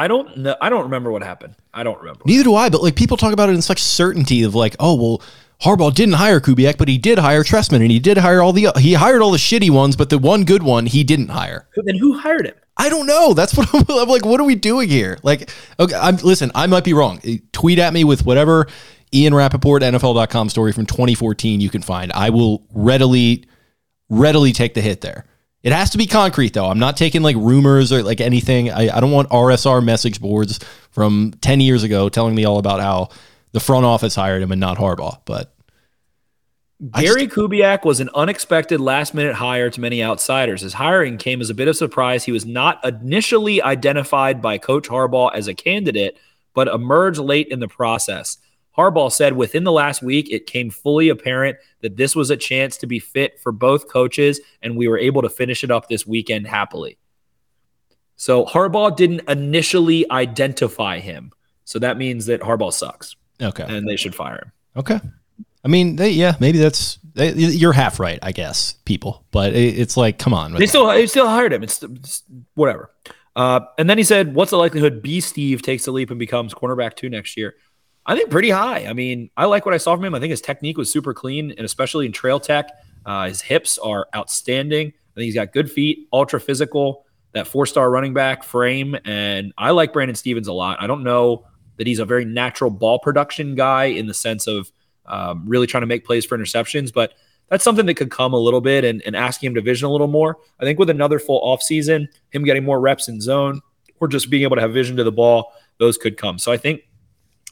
[0.00, 0.56] I don't know.
[0.62, 1.56] I don't remember what happened.
[1.74, 2.22] I don't remember.
[2.24, 4.94] Neither do I, but like people talk about it in such certainty of like, oh
[4.94, 5.22] well,
[5.60, 8.72] Harbaugh didn't hire Kubiak, but he did hire Tressman, and he did hire all the
[8.78, 11.68] he hired all the shitty ones, but the one good one he didn't hire.
[11.76, 12.54] Then who hired him?
[12.78, 13.34] I don't know.
[13.34, 14.24] That's what I'm, I'm like.
[14.24, 15.18] What are we doing here?
[15.22, 16.50] Like, okay, I'm listen.
[16.54, 17.20] I might be wrong.
[17.22, 18.68] Eh, tweet at me with whatever
[19.12, 22.10] Ian Rapoport NFL.com story from 2014 you can find.
[22.12, 23.44] I will readily,
[24.08, 25.26] readily take the hit there.
[25.62, 26.66] It has to be concrete though.
[26.66, 28.70] I'm not taking like rumors or like anything.
[28.70, 30.58] I, I don't want RSR message boards
[30.90, 33.10] from 10 years ago telling me all about how
[33.52, 35.18] the front office hired him and not Harbaugh.
[35.24, 35.54] But
[36.94, 40.62] Gary Kubiak was an unexpected last minute hire to many outsiders.
[40.62, 42.24] His hiring came as a bit of surprise.
[42.24, 46.16] He was not initially identified by Coach Harbaugh as a candidate,
[46.54, 48.38] but emerged late in the process.
[48.80, 52.76] Harbaugh said within the last week, it came fully apparent that this was a chance
[52.78, 56.06] to be fit for both coaches, and we were able to finish it up this
[56.06, 56.96] weekend happily.
[58.16, 61.32] So Harbaugh didn't initially identify him.
[61.64, 64.52] So that means that Harbaugh sucks okay, and they should fire him.
[64.76, 65.00] okay.
[65.62, 69.26] I mean, they, yeah, maybe that's they, you're half right, I guess, people.
[69.30, 70.68] But it, it's like, come on, They that.
[70.68, 71.62] still they still hired him.
[71.62, 72.22] It's, it's
[72.54, 72.90] whatever.
[73.36, 76.54] Uh, and then he said, "What's the likelihood B Steve takes the leap and becomes
[76.54, 77.54] cornerback two next year?"
[78.10, 78.86] I think pretty high.
[78.88, 80.16] I mean, I like what I saw from him.
[80.16, 82.68] I think his technique was super clean, and especially in trail tech,
[83.06, 84.88] uh, his hips are outstanding.
[84.88, 89.52] I think he's got good feet, ultra physical, that four star running back frame, and
[89.56, 90.82] I like Brandon Stephens a lot.
[90.82, 91.46] I don't know
[91.76, 94.72] that he's a very natural ball production guy in the sense of
[95.06, 97.12] um, really trying to make plays for interceptions, but
[97.48, 99.92] that's something that could come a little bit and, and asking him to vision a
[99.92, 100.36] little more.
[100.58, 103.60] I think with another full offseason, him getting more reps in zone
[104.00, 106.36] or just being able to have vision to the ball, those could come.
[106.36, 106.82] So I think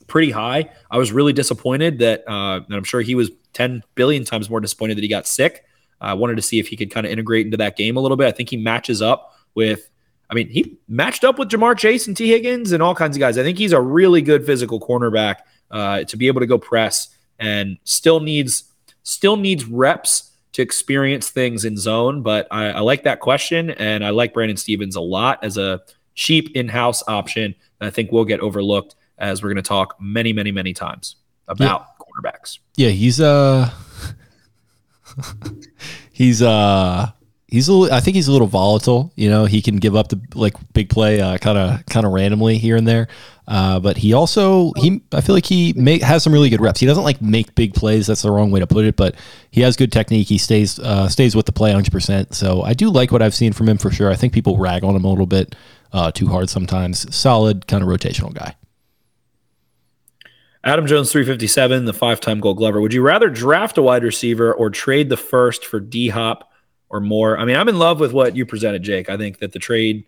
[0.09, 0.71] pretty high.
[0.91, 4.61] I was really disappointed that, uh, and I'm sure he was 10 billion times more
[4.61, 5.65] disappointed that he got sick.
[6.01, 8.17] I wanted to see if he could kind of integrate into that game a little
[8.17, 8.27] bit.
[8.27, 9.91] I think he matches up with,
[10.31, 13.21] I mean, he matched up with Ja'Marr Chase and Tee Higgins and all kinds of
[13.21, 13.39] guys.
[13.39, 15.37] I think he's a really good physical cornerback
[15.71, 18.65] uh, to be able to go press and still needs
[19.03, 22.23] still needs reps to experience things in zone.
[22.23, 25.81] But I, I like that question, and I like Brandon Stephens a lot as a
[26.15, 27.55] cheap in-house option.
[27.81, 31.17] I think will get overlooked as we're going to talk many, many, many times
[31.49, 32.59] about quarterbacks.
[32.77, 33.71] Yeah, he's uh
[36.13, 37.11] he's uh
[37.47, 40.09] he's a li- I think he's a little volatile, you know, he can give up
[40.09, 43.09] the like big play uh kind of kind of randomly here and there.
[43.47, 46.81] Uh but he also he I feel like he make, has some really good reps.
[46.81, 49.15] He doesn't like make big plays, that's the wrong way to put it, but
[49.51, 50.29] he has good technique.
[50.29, 52.35] He stays uh stays with the play 100%.
[52.35, 54.11] So I do like what I've seen from him for sure.
[54.11, 55.55] I think people rag on him a little bit
[55.93, 57.13] uh too hard sometimes.
[57.15, 58.55] Solid kind of rotational guy.
[60.65, 62.81] Adam Jones, 357, the five time gold glover.
[62.81, 66.51] Would you rather draft a wide receiver or trade the first for D Hop
[66.89, 67.39] or more?
[67.39, 69.09] I mean, I'm in love with what you presented, Jake.
[69.09, 70.05] I think that the trade,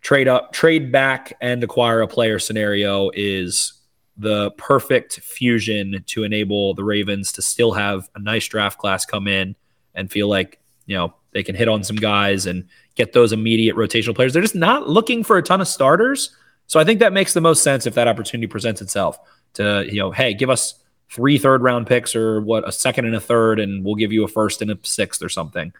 [0.00, 3.74] trade up, trade back, and acquire a player scenario is
[4.16, 9.28] the perfect fusion to enable the Ravens to still have a nice draft class come
[9.28, 9.54] in
[9.94, 12.64] and feel like, you know, they can hit on some guys and
[12.94, 14.32] get those immediate rotational players.
[14.32, 16.34] They're just not looking for a ton of starters.
[16.66, 19.18] So I think that makes the most sense if that opportunity presents itself
[19.54, 20.74] to, you know, hey, give us
[21.10, 24.24] three third round picks or what, a second and a third, and we'll give you
[24.24, 25.72] a first and a sixth or something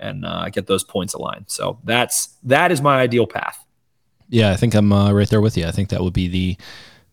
[0.00, 1.44] and uh, get those points aligned.
[1.46, 3.64] So that's, that is my ideal path.
[4.28, 5.66] Yeah, I think I'm uh, right there with you.
[5.66, 6.56] I think that would be the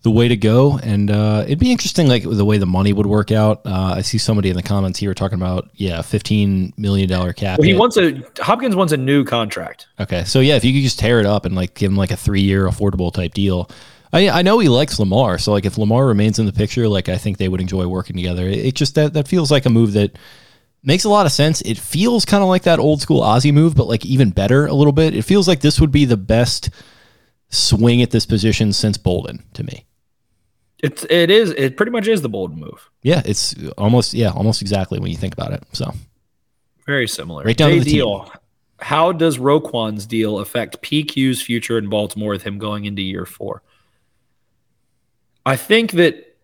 [0.01, 3.05] the way to go, and uh, it'd be interesting, like the way the money would
[3.05, 3.65] work out.
[3.65, 7.59] Uh, I see somebody in the comments here talking about yeah, fifteen million dollar cap.
[7.59, 9.87] Well, he wants a, Hopkins wants a new contract.
[9.99, 12.11] Okay, so yeah, if you could just tear it up and like give him like
[12.11, 13.69] a three year affordable type deal.
[14.13, 17.09] I I know he likes Lamar, so like if Lamar remains in the picture, like
[17.09, 18.47] I think they would enjoy working together.
[18.47, 20.17] It, it just that that feels like a move that
[20.81, 21.61] makes a lot of sense.
[21.61, 24.73] It feels kind of like that old school Ozzie move, but like even better a
[24.73, 25.13] little bit.
[25.13, 26.69] It feels like this would be the best
[27.49, 29.85] swing at this position since Boldin to me.
[30.81, 32.89] It's, it is, it pretty much is the bold move.
[33.03, 35.63] Yeah, it's almost yeah, almost exactly when you think about it.
[35.73, 35.93] So
[36.85, 37.43] Very similar.
[37.43, 37.93] Right down to Jay the team.
[37.95, 38.31] deal.
[38.79, 43.61] How does Roquan's deal affect PQ's future in Baltimore with him going into year four?
[45.45, 46.37] I think that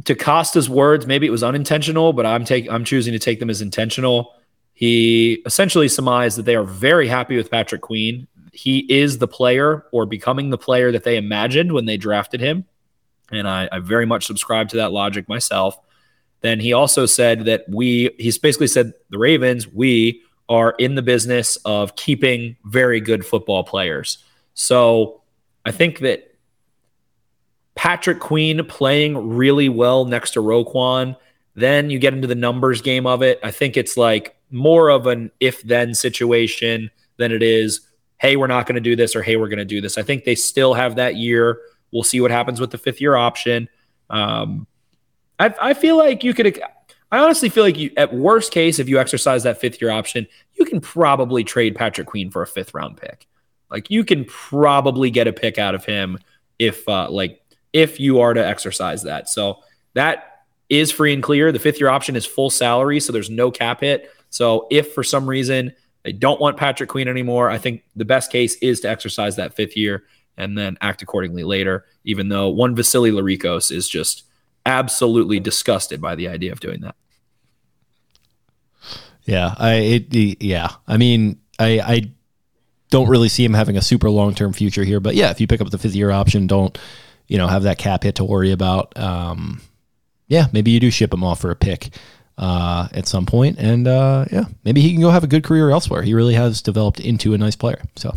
[0.00, 3.60] DeCosta's words, maybe it was unintentional, but I'm take I'm choosing to take them as
[3.60, 4.34] intentional.
[4.72, 8.26] He essentially surmised that they are very happy with Patrick Queen.
[8.52, 12.64] He is the player or becoming the player that they imagined when they drafted him.
[13.30, 15.78] And I, I very much subscribe to that logic myself.
[16.42, 21.02] Then he also said that we, he's basically said the Ravens, we are in the
[21.02, 24.18] business of keeping very good football players.
[24.54, 25.22] So
[25.64, 26.34] I think that
[27.74, 31.16] Patrick Queen playing really well next to Roquan,
[31.54, 33.40] then you get into the numbers game of it.
[33.42, 37.80] I think it's like more of an if then situation than it is,
[38.18, 39.98] hey, we're not going to do this or hey, we're going to do this.
[39.98, 41.58] I think they still have that year.
[41.92, 43.68] We'll see what happens with the fifth year option.
[44.10, 44.66] Um,
[45.38, 46.60] I, I feel like you could.
[47.12, 50.26] I honestly feel like you, at worst case, if you exercise that fifth year option,
[50.54, 53.26] you can probably trade Patrick Queen for a fifth round pick.
[53.70, 56.18] Like you can probably get a pick out of him
[56.58, 57.40] if, uh, like,
[57.72, 59.28] if you are to exercise that.
[59.28, 59.58] So
[59.94, 61.52] that is free and clear.
[61.52, 64.10] The fifth year option is full salary, so there's no cap hit.
[64.30, 65.72] So if for some reason
[66.02, 69.54] they don't want Patrick Queen anymore, I think the best case is to exercise that
[69.54, 70.04] fifth year
[70.36, 71.84] and then act accordingly later.
[72.04, 74.24] Even though one Vasily Larikos is just
[74.64, 76.96] absolutely disgusted by the idea of doing that.
[79.24, 80.70] Yeah, I it, yeah.
[80.86, 82.10] I mean, I I
[82.90, 85.46] don't really see him having a super long term future here, but yeah, if you
[85.46, 86.78] pick up the fifth year option, don't
[87.26, 88.96] you know have that cap hit to worry about.
[88.98, 89.60] Um,
[90.28, 91.90] yeah, maybe you do ship him off for a pick
[92.38, 95.70] uh, at some point, and uh, yeah, maybe he can go have a good career
[95.70, 96.02] elsewhere.
[96.02, 97.82] He really has developed into a nice player.
[97.96, 98.14] So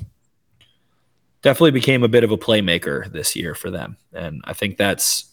[1.41, 5.25] definitely became a bit of a playmaker this year for them, and I think that's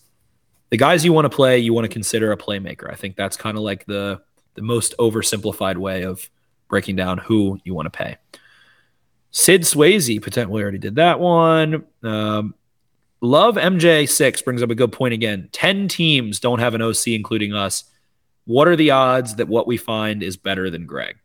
[0.71, 1.59] the guys you want to play.
[1.59, 2.91] You want to consider a playmaker.
[2.91, 4.21] I think that's kind of like the
[4.55, 6.29] the most oversimplified way of
[6.69, 8.17] breaking down who you want to pay.
[9.31, 11.85] Sid Swayze potentially already did that one.
[12.03, 12.55] Um,
[13.21, 15.49] Love MJ6 brings up a good point again.
[15.53, 17.85] 10 teams don't have an OC, including us.
[18.45, 21.17] What are the odds that what we find is better than Greg?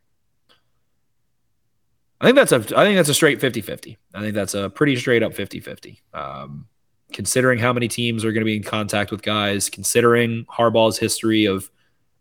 [2.21, 3.97] I think that's a I think that's a straight 50-50.
[4.13, 5.97] I think that's a pretty straight up 50-50.
[6.13, 6.67] Um,
[7.11, 11.45] considering how many teams are going to be in contact with guys, considering Harbaugh's history
[11.45, 11.69] of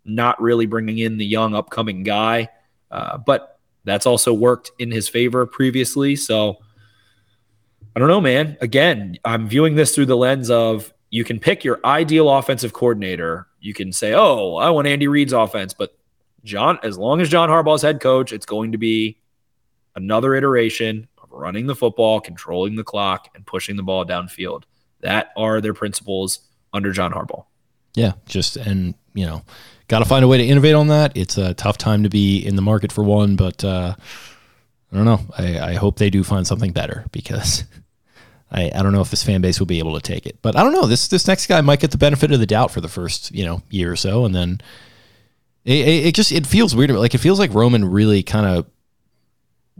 [0.07, 2.49] not really bringing in the young upcoming guy.
[2.91, 6.17] Uh, but that's also worked in his favor previously.
[6.17, 6.57] So
[7.95, 8.57] I don't know, man.
[8.63, 13.49] Again, I'm viewing this through the lens of you can pick your ideal offensive coordinator.
[13.61, 15.75] You can say, oh, I want Andy Reid's offense.
[15.75, 15.95] But
[16.43, 19.19] John, as long as John Harbaugh's head coach, it's going to be
[19.97, 24.65] another iteration of running the football, controlling the clock, and pushing the ball downfield.
[25.01, 26.41] That are their principles
[26.73, 27.45] under John Harbaugh.
[27.95, 29.43] Yeah, just and you know,
[29.89, 31.17] got to find a way to innovate on that.
[31.17, 33.95] It's a tough time to be in the market for one, but uh,
[34.93, 35.21] I don't know.
[35.37, 37.65] I, I hope they do find something better because
[38.51, 40.39] I, I don't know if this fan base will be able to take it.
[40.43, 40.87] But I don't know.
[40.87, 43.45] This this next guy might get the benefit of the doubt for the first you
[43.45, 44.61] know year or so, and then
[45.65, 46.91] it, it, it just it feels weird.
[46.91, 48.67] Like it feels like Roman really kind of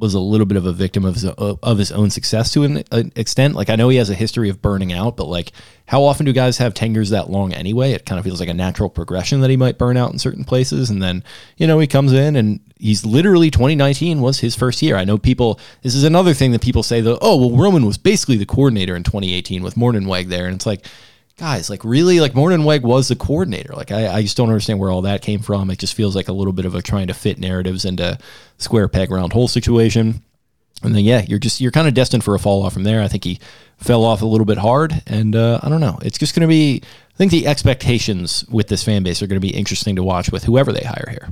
[0.01, 2.83] was a little bit of a victim of his, of his own success to an,
[3.15, 3.55] extent.
[3.55, 5.53] Like I know he has a history of burning out, but like
[5.87, 7.93] how often do guys have tenures that long anyway?
[7.93, 10.45] It kind of feels like a natural progression that he might burn out in certain
[10.45, 11.23] places, and then
[11.57, 14.97] you know he comes in and he's literally 2019 was his first year.
[14.97, 15.61] I know people.
[15.83, 18.97] This is another thing that people say that oh well Roman was basically the coordinator
[18.97, 20.87] in 2018 with Mornhinweg there, and it's like
[21.41, 23.73] guys, like really, like Mornhinweg was the coordinator.
[23.73, 25.71] Like I, I just don't understand where all that came from.
[25.71, 28.19] It just feels like a little bit of a trying to fit narratives into
[28.59, 30.23] square peg round hole situation.
[30.83, 33.01] And then yeah, you're just you're kind of destined for a fall off from there.
[33.01, 33.41] I think he
[33.79, 35.99] fell off a little bit hard, and uh, I don't know.
[36.03, 36.83] It's just going to be.
[36.85, 40.31] I think the expectations with this fan base are going to be interesting to watch
[40.31, 41.31] with whoever they hire here.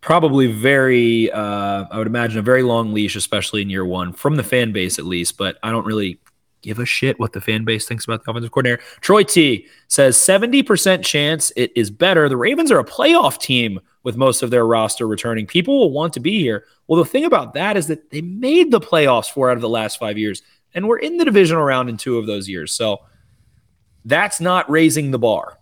[0.00, 4.36] Probably very, uh, I would imagine a very long leash, especially in year one, from
[4.36, 5.36] the fan base at least.
[5.36, 6.20] But I don't really
[6.62, 8.82] give a shit what the fan base thinks about the offensive coordinator.
[9.00, 12.28] Troy T says 70% chance it is better.
[12.28, 15.46] The Ravens are a playoff team with most of their roster returning.
[15.46, 16.64] People will want to be here.
[16.86, 19.68] Well, the thing about that is that they made the playoffs four out of the
[19.68, 20.42] last five years,
[20.74, 22.72] and we're in the divisional round in two of those years.
[22.72, 23.00] So
[24.04, 25.58] that's not raising the bar.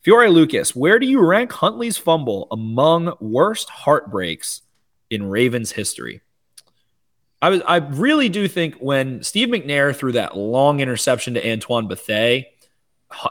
[0.00, 4.62] Fiore Lucas, where do you rank Huntley's fumble among worst heartbreaks
[5.10, 6.22] in Ravens history?
[7.40, 11.86] I was I really do think when Steve McNair threw that long interception to Antoine
[11.86, 12.44] Bethea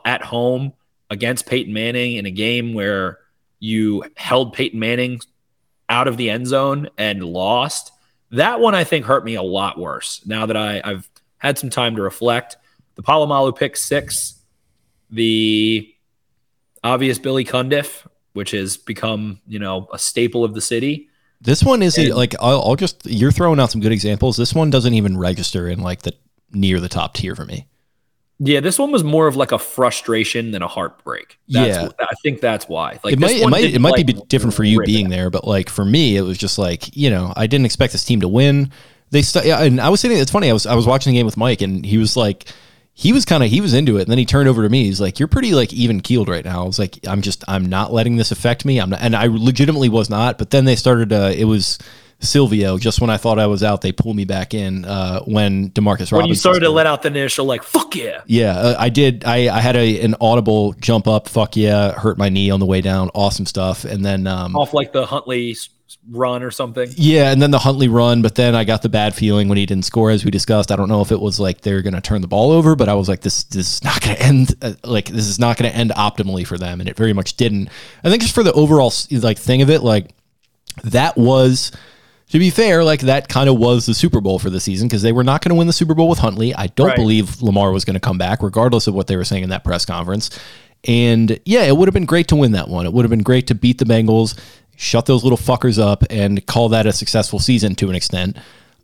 [0.06, 0.74] at home
[1.10, 3.20] against Peyton Manning in a game where
[3.60, 5.20] you held Peyton Manning
[5.90, 7.92] out of the end zone and lost,
[8.32, 10.22] that one I think hurt me a lot worse.
[10.26, 12.58] Now that I, I've had some time to reflect,
[12.96, 14.40] the Polamalu pick six,
[15.10, 15.94] the
[16.84, 21.10] obvious Billy Cundiff, which has become you know a staple of the city
[21.42, 24.38] this one isn't and, like I'll, I'll, just you're throwing out some good examples.
[24.38, 26.14] This one doesn't even register in like the
[26.52, 27.68] near the top tier for me.
[28.40, 31.40] Yeah, this one was more of like a frustration than a heartbreak.
[31.48, 31.84] That's Yeah.
[31.84, 33.00] what- I think that's why.
[33.04, 35.46] Like it might it might it might like, be different for you being there, but
[35.46, 38.28] like for me, it was just like you know I didn't expect this team to
[38.28, 38.72] win.
[39.10, 40.18] They st- yeah, and I was sitting.
[40.18, 40.50] It's funny.
[40.50, 42.46] I was I was watching the game with Mike, and he was like,
[43.00, 44.86] he was kind of he was into it, and then he turned over to me.
[44.86, 47.68] He's like, "You're pretty like even keeled right now." I was like, "I'm just I'm
[47.68, 50.40] not letting this affect me." I'm not, and I legitimately was not.
[50.40, 51.14] But then they started.
[51.14, 51.78] Uh, it was.
[52.20, 55.70] Silvio, just when I thought I was out, they pulled me back in uh, when
[55.70, 58.76] Demarcus Robinson When you started to let out the initial like "fuck yeah," Yeah, uh,
[58.80, 59.24] I did.
[59.24, 61.28] I, I had a an audible jump up.
[61.28, 61.92] Fuck yeah!
[61.92, 63.12] Hurt my knee on the way down.
[63.14, 63.84] Awesome stuff.
[63.86, 65.56] And then um, off like the Huntley
[66.10, 66.90] run or something.
[66.96, 68.22] yeah, and then the Huntley run.
[68.22, 70.72] But then I got the bad feeling when he didn't score, as we discussed.
[70.72, 72.90] I don't know if it was like they're going to turn the ball over, but
[72.90, 74.56] I was like, this this is not going to end.
[74.62, 77.36] Uh, like this is not going to end optimally for them, and it very much
[77.38, 77.70] didn't.
[78.04, 80.12] I think just for the overall like thing of it, like
[80.84, 81.72] that was.
[82.32, 85.02] To be fair, like that kind of was the Super Bowl for the season because
[85.02, 86.54] they were not going to win the Super Bowl with Huntley.
[86.54, 86.96] I don't Right.
[86.98, 89.64] believe Lamar was going to come back, regardless of what they were saying in that
[89.64, 90.30] press conference.
[90.84, 92.86] And yeah, it would have been great to win that one.
[92.86, 94.38] It would have been great to beat the Bengals,
[94.78, 98.38] shut those little fuckers up, and call that a successful season to an extent.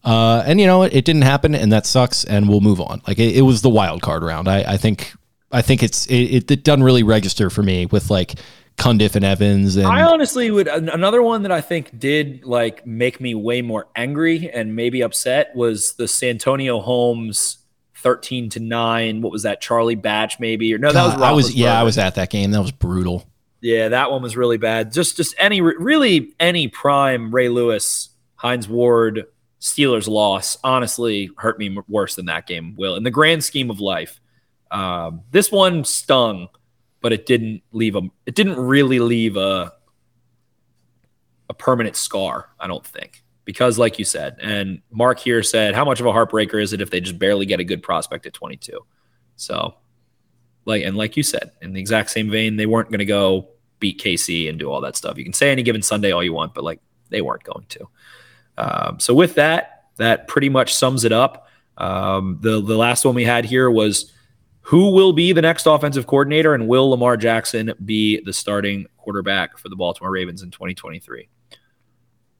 [0.04, 2.26] Uh, and you know, it, it didn't happen, and that sucks.
[2.26, 3.02] And we'll move on.
[3.08, 4.50] Like it, it was the wild card round.
[4.50, 5.14] I, I think,
[5.52, 8.34] I think it's it, it, it doesn't really register for me with like
[8.78, 13.22] Cundiff and Evans and I honestly would another one that I think did like make
[13.22, 17.60] me way more angry and maybe upset was the Santonio Holmes
[17.96, 19.22] thirteen to nine.
[19.22, 19.62] What was that?
[19.62, 20.92] Charlie Batch maybe or no?
[20.92, 22.50] That was God, I was yeah, I was at that game.
[22.50, 23.28] That was brutal.
[23.64, 24.92] Yeah, that one was really bad.
[24.92, 29.26] Just just any really any prime Ray Lewis, Hines Ward,
[29.62, 33.80] Steelers loss honestly hurt me worse than that game will in the grand scheme of
[33.80, 34.20] life.
[34.70, 36.50] Um, this one stung,
[37.00, 39.72] but it didn't leave a it didn't really leave a
[41.50, 43.24] a permanent scar, I don't think.
[43.46, 46.82] Because like you said, and Mark here said, how much of a heartbreaker is it
[46.82, 48.78] if they just barely get a good prospect at 22?
[49.38, 49.76] So
[50.66, 53.48] like and like you said, in the exact same vein, they weren't going to go
[53.84, 55.18] beat KC and do all that stuff.
[55.18, 56.80] You can say any given Sunday all you want, but like
[57.10, 57.90] they weren't going to.
[58.58, 61.50] Um, so with that, that pretty much sums it up.
[61.78, 64.14] Um, the the last one we had here was
[64.62, 69.58] who will be the next offensive coordinator and will Lamar Jackson be the starting quarterback
[69.58, 71.28] for the Baltimore Ravens in 2023?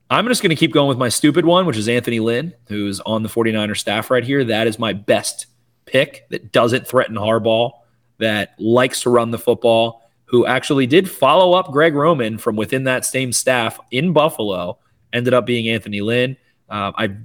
[0.08, 3.00] I'm just going to keep going with my stupid one, which is Anthony Lynn, who's
[3.00, 4.44] on the 49er staff right here.
[4.44, 5.46] That is my best
[5.84, 7.72] pick that doesn't threaten Harbaugh,
[8.18, 10.03] that likes to run the football,
[10.34, 14.78] who actually did follow up Greg Roman from within that same staff in Buffalo,
[15.12, 16.36] ended up being Anthony Lynn.
[16.68, 17.16] Uh, I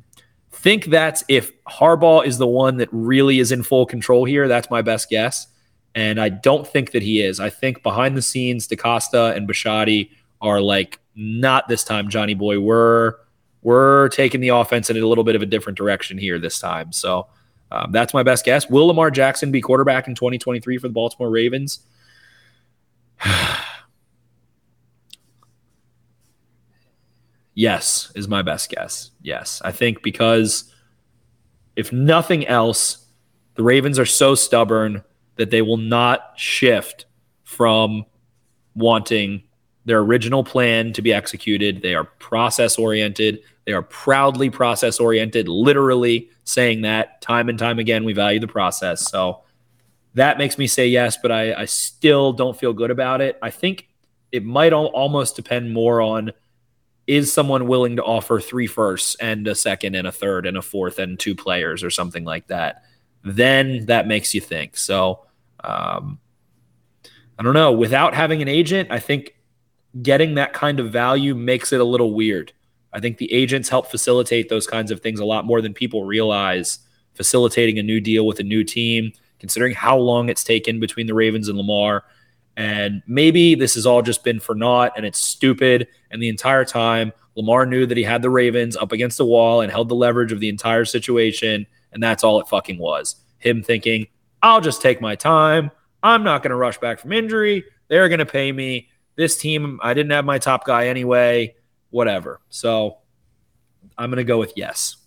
[0.52, 4.70] think that's if Harbaugh is the one that really is in full control here, that's
[4.70, 5.48] my best guess.
[5.96, 7.40] And I don't think that he is.
[7.40, 12.60] I think behind the scenes, DeCosta and Bisciotti are like, not this time, Johnny Boy.
[12.60, 13.16] We're
[13.64, 16.92] we're taking the offense in a little bit of a different direction here this time.
[16.92, 17.26] So
[17.72, 18.70] um, that's my best guess.
[18.70, 21.80] Will Lamar Jackson be quarterback in 2023 for the Baltimore Ravens?
[27.54, 29.12] yes, is my best guess.
[29.22, 29.62] Yes.
[29.64, 30.74] I think because
[31.76, 33.06] if nothing else,
[33.56, 35.04] the Ravens are so stubborn
[35.36, 37.06] that they will not shift
[37.44, 38.06] from
[38.76, 39.44] wanting
[39.86, 41.82] their original plan to be executed.
[41.82, 43.40] They are process oriented.
[43.66, 48.04] They are proudly process oriented, literally saying that time and time again.
[48.04, 49.10] We value the process.
[49.10, 49.44] So
[50.16, 53.38] that makes me say yes, but I, I still don't feel good about it.
[53.42, 53.90] I think
[54.32, 56.32] it might al- almost depend more on
[57.08, 60.62] is someone willing to offer three firsts and a second and a third and a
[60.62, 62.84] fourth and two players or something like that.
[63.24, 64.78] Then that makes you think.
[64.78, 65.26] So,
[65.64, 66.20] um,
[67.38, 67.72] I don't know.
[67.72, 69.36] Without having an agent, I think
[70.02, 72.54] getting that kind of value makes it a little weird.
[72.94, 76.04] I think the agents help facilitate those kinds of things a lot more than people
[76.06, 76.80] realize.
[77.16, 81.14] Facilitating a new deal with a new team, considering how long it's taken between the
[81.14, 82.04] Ravens and Lamar.
[82.58, 85.88] And maybe this has all just been for naught and it's stupid.
[86.12, 89.62] And the entire time, Lamar knew that he had the Ravens up against the wall
[89.62, 91.66] and held the leverage of the entire situation.
[91.94, 93.16] And that's all it fucking was.
[93.38, 94.08] Him thinking,
[94.44, 95.72] I'll just take my time.
[96.04, 97.64] I'm not going to rush back from injury.
[97.88, 98.90] They're going to pay me.
[99.16, 101.56] This team, I didn't have my top guy anyway,
[101.90, 102.40] whatever.
[102.50, 102.98] So
[103.98, 104.98] I'm going to go with yes.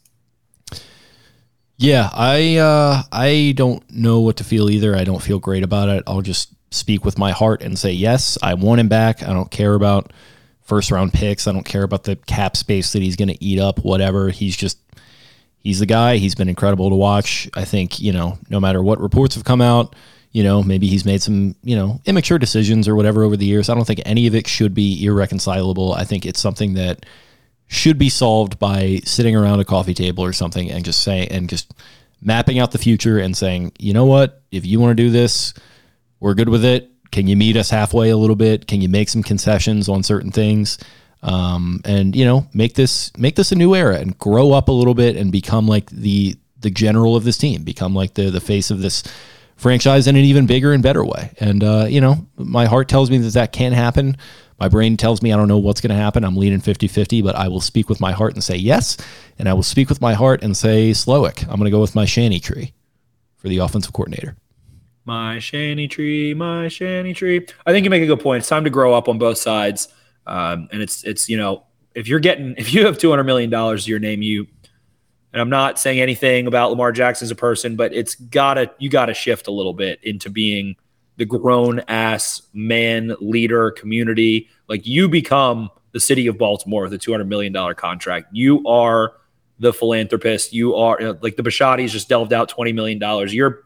[1.76, 4.96] Yeah, I uh, I don't know what to feel either.
[4.96, 6.04] I don't feel great about it.
[6.06, 8.38] I'll just speak with my heart and say yes.
[8.42, 9.22] I want him back.
[9.22, 10.12] I don't care about
[10.62, 11.46] first round picks.
[11.46, 13.80] I don't care about the cap space that he's going to eat up.
[13.84, 14.30] Whatever.
[14.30, 14.78] He's just
[15.58, 16.18] he's the guy.
[16.18, 17.48] He's been incredible to watch.
[17.54, 19.96] I think you know no matter what reports have come out.
[20.30, 23.68] You know, maybe he's made some, you know, immature decisions or whatever over the years.
[23.68, 25.92] I don't think any of it should be irreconcilable.
[25.92, 27.04] I think it's something that
[27.72, 31.48] should be solved by sitting around a coffee table or something and just say and
[31.48, 31.72] just
[32.20, 35.54] mapping out the future and saying, you know what, if you want to do this,
[36.20, 36.90] we're good with it.
[37.12, 38.66] Can you meet us halfway a little bit?
[38.66, 40.76] Can you make some concessions on certain things?
[41.22, 44.72] Um, and you know, make this make this a new era and grow up a
[44.72, 48.40] little bit and become like the the general of this team, become like the the
[48.40, 49.02] face of this
[49.56, 51.32] franchise in an even bigger and better way.
[51.40, 54.18] And uh, you know, my heart tells me that that can happen.
[54.58, 56.24] My brain tells me I don't know what's going to happen.
[56.24, 58.96] I'm leaning 50-50, but I will speak with my heart and say yes,
[59.38, 61.42] and I will speak with my heart and say Slowik.
[61.42, 62.72] I'm going to go with my Shanny tree
[63.36, 64.36] for the offensive coordinator.
[65.04, 67.46] My Shanny tree, my Shanny tree.
[67.66, 68.40] I think you make a good point.
[68.40, 69.88] It's time to grow up on both sides.
[70.26, 73.50] Um, and it's it's you know if you're getting if you have two hundred million
[73.50, 74.46] dollars to your name, you
[75.32, 78.88] and I'm not saying anything about Lamar Jackson as a person, but it's gotta you
[78.90, 80.76] gotta shift a little bit into being
[81.16, 84.48] the grown ass man leader community.
[84.68, 88.28] Like you become the city of Baltimore with a two hundred million dollar contract.
[88.32, 89.14] You are
[89.58, 90.52] the philanthropist.
[90.52, 93.34] You are like the Bisciottis just delved out twenty million dollars.
[93.34, 93.64] You're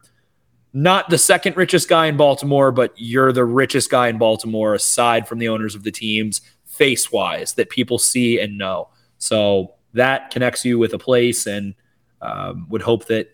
[0.73, 5.27] not the second richest guy in Baltimore, but you're the richest guy in Baltimore aside
[5.27, 8.91] from the owners of the teams, face wise, that people see and know.
[9.19, 11.75] So that connects you with a place and
[12.21, 13.29] um, would hope that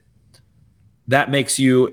[1.09, 1.93] that makes you.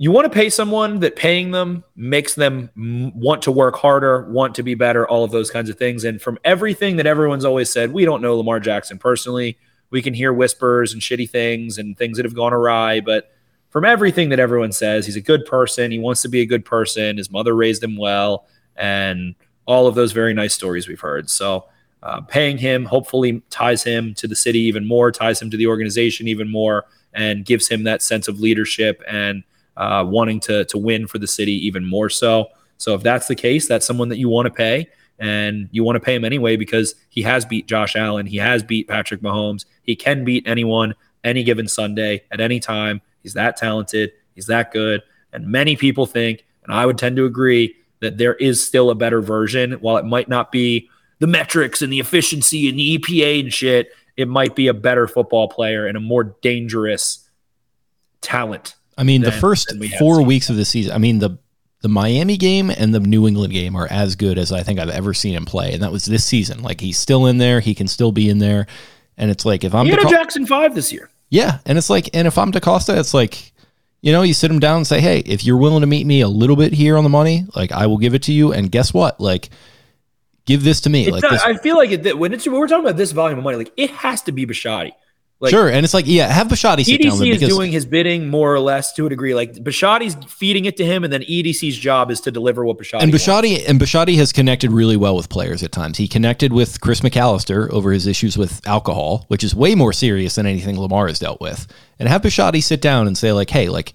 [0.00, 2.70] You want to pay someone that paying them makes them
[3.16, 6.04] want to work harder, want to be better, all of those kinds of things.
[6.04, 9.58] And from everything that everyone's always said, we don't know Lamar Jackson personally.
[9.90, 13.32] We can hear whispers and shitty things and things that have gone awry, but
[13.70, 15.90] from everything that everyone says, he's a good person.
[15.90, 17.16] He wants to be a good person.
[17.16, 18.46] His mother raised him well,
[18.76, 19.34] and
[19.66, 21.28] all of those very nice stories we've heard.
[21.28, 21.66] So,
[22.04, 25.66] uh, paying him hopefully ties him to the city even more, ties him to the
[25.66, 29.42] organization even more, and gives him that sense of leadership and
[29.78, 32.48] uh, wanting to to win for the city even more so.
[32.76, 34.88] So, if that's the case, that's someone that you want to pay.
[35.20, 38.24] And you want to pay him anyway because he has beat Josh Allen.
[38.26, 39.64] He has beat Patrick Mahomes.
[39.82, 43.00] He can beat anyone any given Sunday at any time.
[43.22, 44.12] He's that talented.
[44.36, 45.02] He's that good.
[45.32, 48.94] And many people think, and I would tend to agree, that there is still a
[48.94, 49.72] better version.
[49.72, 53.88] While it might not be the metrics and the efficiency and the EPA and shit,
[54.16, 57.28] it might be a better football player and a more dangerous
[58.20, 58.74] talent.
[58.98, 61.38] I mean, the first we four weeks of the season, I mean, the
[61.80, 64.90] the Miami game and the New England game are as good as I think I've
[64.90, 65.72] ever seen him play.
[65.72, 66.62] And that was this season.
[66.62, 68.66] Like he's still in there, he can still be in there.
[69.16, 71.08] And it's like if I'm He had a DeCo- Jackson 5 this year.
[71.30, 73.52] Yeah, and it's like, and if I'm DeCosta, it's like,
[74.00, 76.20] you know, you sit him down and say, hey, if you're willing to meet me
[76.20, 78.52] a little bit here on the money, like I will give it to you.
[78.52, 79.20] And guess what?
[79.20, 79.50] Like,
[80.46, 81.02] give this to me.
[81.02, 81.42] It's like not, this.
[81.42, 83.72] I feel like it, when, it's, when we're talking about this volume of money, like
[83.76, 84.92] it has to be Bisciotti.
[85.40, 87.70] Like, sure, and it's like, yeah, have Bisciotti sit down EDC him is because doing
[87.70, 89.36] his bidding more or less to a degree.
[89.36, 93.02] Like Bisciotti's feeding it to him, and then EDC's job is to deliver what Bisciotti
[93.02, 93.28] and wants.
[93.28, 95.98] And Bisciotti has connected really well with players at times.
[95.98, 100.34] He connected with Chris McAlister over his issues with alcohol, which is way more serious
[100.34, 101.68] than anything Lamar has dealt with.
[102.00, 103.92] And have Bisciotti sit down and say, like, hey, like,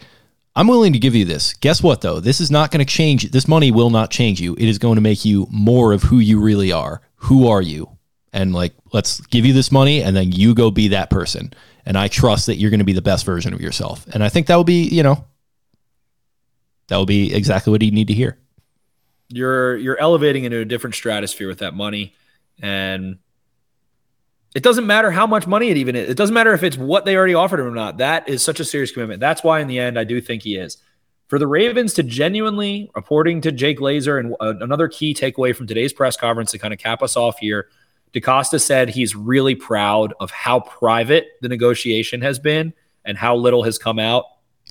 [0.56, 1.54] I'm willing to give you this.
[1.56, 2.22] Guess what though?
[2.22, 3.32] This is not going to change.
[3.32, 4.54] This money will not change you.
[4.54, 7.02] It is going to make you more of who you really are.
[7.16, 7.98] Who are you?
[8.34, 11.54] And like, let's give you this money, and then you go be that person.
[11.86, 14.06] And I trust that you're going to be the best version of yourself.
[14.14, 15.24] And I think that will be, you know,
[16.88, 18.38] that will be exactly what you need to hear.
[19.30, 22.14] you're you're elevating into a different stratosphere with that money
[22.62, 23.18] and
[24.54, 27.06] it doesn't matter how much money it even is it doesn't matter if it's what
[27.06, 29.68] they already offered him or not that is such a serious commitment that's why in
[29.68, 30.78] the end i do think he is
[31.30, 35.94] for the ravens to genuinely according to jake laser and another key takeaway from today's
[35.94, 37.70] press conference to kind of cap us off here
[38.14, 42.74] DeCosta said he's really proud of how private the negotiation has been
[43.06, 44.26] and how little has come out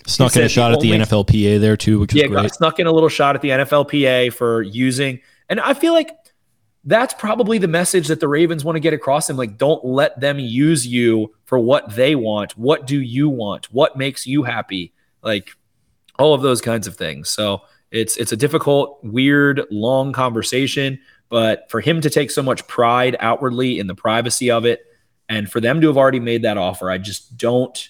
[0.06, 2.54] Snuck in a shot at the NFLPA there too, which yeah, got great.
[2.54, 6.16] snuck in a little shot at the NFLPA for using, and I feel like
[6.84, 9.36] that's probably the message that the Ravens want to get across them.
[9.36, 12.58] Like, don't let them use you for what they want.
[12.58, 13.72] What do you want?
[13.72, 14.92] What makes you happy?
[15.22, 15.50] Like
[16.18, 17.30] all of those kinds of things.
[17.30, 17.62] So
[17.92, 20.98] it's it's a difficult, weird, long conversation.
[21.32, 24.82] But for him to take so much pride outwardly in the privacy of it,
[25.30, 27.88] and for them to have already made that offer, I just don't.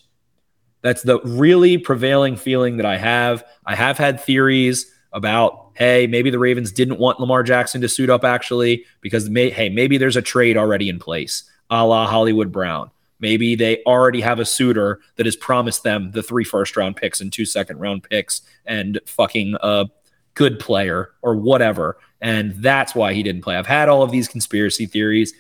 [0.83, 3.43] That's the really prevailing feeling that I have.
[3.67, 8.11] I have had theories about, hey, maybe the Ravens didn't want Lamar Jackson to suit
[8.11, 12.53] up actually because, may, hey, maybe there's a trade already in place, a la Hollywood
[12.53, 12.93] Brown.
[13.19, 17.21] Maybe they already have a suitor that has promised them the three first round picks
[17.21, 19.87] and two second round picks and fucking a
[20.35, 21.99] good player or whatever.
[22.23, 23.57] And that's why he didn't play.
[23.57, 25.35] I've had all of these conspiracy theories.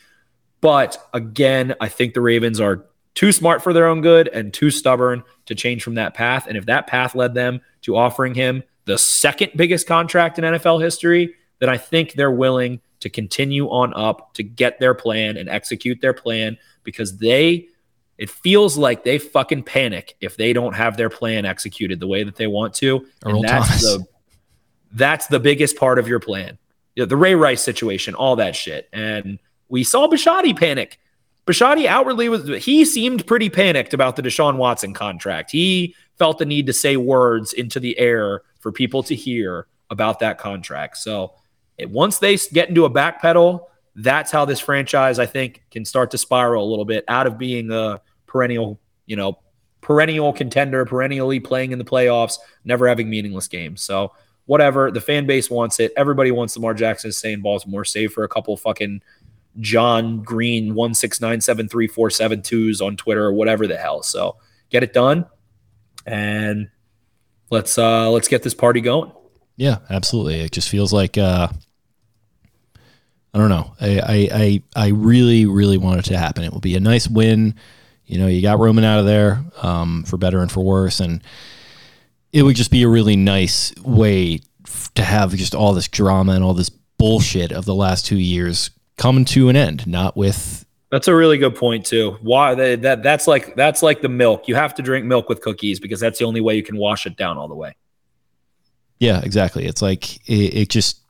[0.61, 2.85] But again, I think the Ravens are
[3.15, 6.47] too smart for their own good and too stubborn to change from that path.
[6.47, 10.83] And if that path led them to offering him the second biggest contract in NFL
[10.83, 15.49] history, then I think they're willing to continue on up to get their plan and
[15.49, 17.69] execute their plan because they
[18.19, 22.25] It feels like they fucking panic if they don't have their plan executed the way
[22.25, 23.07] that they want to.
[23.25, 23.83] Earl and that's Thomas.
[23.83, 24.07] the
[24.93, 26.59] that's the biggest part of your plan.
[26.94, 28.89] You know, the Ray Rice situation, all that shit.
[28.93, 29.39] And
[29.69, 30.98] we saw Bisciotti panic.
[31.47, 35.51] Bisciotti outwardly was he seemed pretty panicked about the Deshaun Watson contract.
[35.51, 40.20] He felt the need to say words into the air for people to hear about
[40.20, 40.98] that contract.
[40.98, 41.35] So
[41.78, 45.85] it, once they get into a back pedal, that's how this franchise, I think, can
[45.85, 49.39] start to spiral a little bit out of being a perennial, you know,
[49.81, 53.82] perennial contender, perennially playing in the playoffs, never having meaningless games.
[53.82, 54.12] So
[54.47, 55.93] whatever, the fan base wants it.
[55.97, 59.02] Everybody wants Lamar Jackson to stay in Baltimore, save for a couple fucking
[59.60, 63.77] John Green one six nine seven three four seven twos on Twitter or whatever the
[63.77, 64.02] hell.
[64.02, 64.36] So
[64.70, 65.27] get it done,
[66.06, 66.70] and
[67.51, 69.12] let's uh let's get this party going.
[69.56, 70.40] Yeah, absolutely.
[70.40, 71.48] It just feels like uh,
[73.35, 73.74] I don't know.
[73.81, 76.44] I, I I I really really want it to happen.
[76.44, 77.55] It will be a nice win.
[78.06, 81.23] You know, you got Roman out of there um, for better and for worse, and
[82.33, 86.33] it would just be a really nice way f- to have just all this drama
[86.33, 89.87] and all this bullshit of the last two years coming to an end.
[89.87, 92.19] Not with That's a really good point too.
[92.23, 94.49] Why they, that that's like that's like the milk.
[94.49, 97.07] You have to drink milk with cookies because that's the only way you can wash
[97.07, 97.77] it down all the way.
[98.99, 99.67] Yeah, exactly.
[99.67, 101.01] It's like it, it just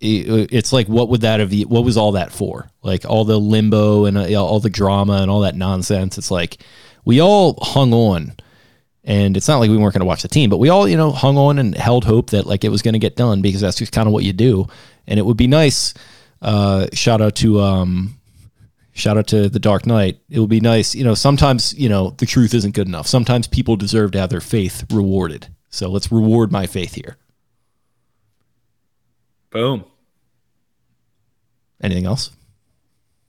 [0.00, 2.70] it, it's like what would that have what was all that for?
[2.82, 6.16] Like all the limbo and uh, all the drama and all that nonsense.
[6.16, 6.62] It's like
[7.04, 8.36] we all hung on
[9.04, 10.96] and it's not like we weren't going to watch the team, but we all, you
[10.96, 13.60] know, hung on and held hope that like it was going to get done because
[13.60, 14.66] that's just kind of what you do.
[15.06, 15.94] And it would be nice
[16.40, 18.18] uh shout out to um
[18.92, 20.20] shout out to the Dark Knight.
[20.30, 23.06] It would be nice, you know, sometimes, you know, the truth isn't good enough.
[23.06, 25.48] Sometimes people deserve to have their faith rewarded.
[25.70, 27.16] So let's reward my faith here.
[29.50, 29.84] Boom.
[31.82, 32.30] Anything else?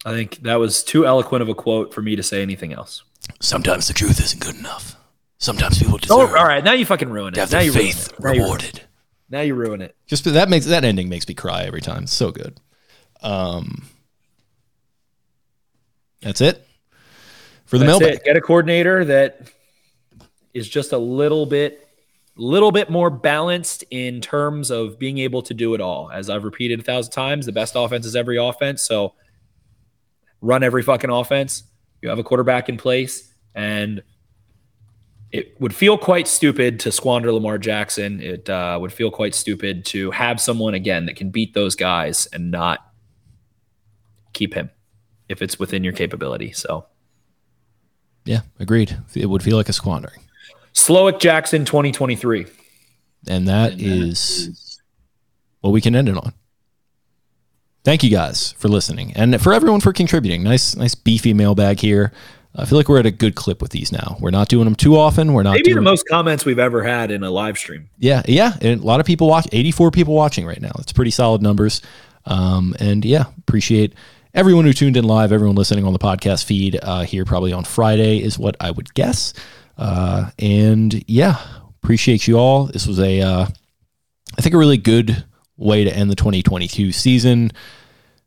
[0.06, 3.04] I think that was too eloquent of a quote for me to say anything else.
[3.40, 4.98] Sometimes the truth isn't good enough.
[5.44, 6.64] Sometimes people Oh, all right.
[6.64, 7.36] Now you fucking ruin it.
[7.36, 8.20] to have now their you ruin faith it.
[8.22, 8.44] Now you ruin it.
[8.46, 8.82] rewarded.
[9.30, 9.96] Now you ruin it.
[10.08, 12.04] Just that makes that ending makes me cry every time.
[12.04, 12.62] It's so good.
[13.22, 13.84] Um,
[16.22, 16.66] that's it
[17.66, 18.20] for the That's mailbag.
[18.20, 18.24] it.
[18.24, 19.50] Get a coordinator that
[20.54, 21.90] is just a little bit,
[22.38, 26.10] little bit more balanced in terms of being able to do it all.
[26.10, 28.82] As I've repeated a thousand times, the best offense is every offense.
[28.84, 29.14] So
[30.40, 31.64] run every fucking offense.
[32.02, 34.04] You have a quarterback in place, and
[35.34, 38.22] it would feel quite stupid to squander Lamar Jackson.
[38.22, 42.28] It uh, would feel quite stupid to have someone again that can beat those guys
[42.32, 42.88] and not
[44.34, 44.70] keep him
[45.28, 46.52] if it's within your capability.
[46.52, 46.86] So.
[48.26, 48.96] Yeah, agreed.
[49.16, 50.22] It would feel like a squandering,
[50.74, 52.46] Slowik Jackson 2023.
[53.28, 54.80] and that is
[55.62, 56.34] what we can end it on.
[57.84, 60.44] Thank you guys for listening, and for everyone for contributing.
[60.44, 62.14] Nice, nice beefy mailbag here.
[62.56, 64.18] I feel like we're at a good clip with these now.
[64.20, 65.34] We're not doing them too often.
[65.34, 67.90] We're not Maybe the most comments we've ever had in a live stream.
[67.98, 69.48] Yeah, yeah, and a lot of people watch.
[69.52, 70.72] Eighty-four people watching right now.
[70.80, 71.82] It's pretty solid numbers.
[72.26, 73.94] Um, and yeah, appreciate
[74.34, 75.32] everyone who tuned in live.
[75.32, 78.94] Everyone listening on the podcast feed uh, here, probably on Friday, is what I would
[78.94, 79.34] guess.
[79.78, 81.40] Uh, and yeah,
[81.82, 82.66] appreciate you all.
[82.66, 83.48] This was a, uh,
[84.38, 85.24] I think, a really good
[85.58, 87.52] way to end the 2022 season.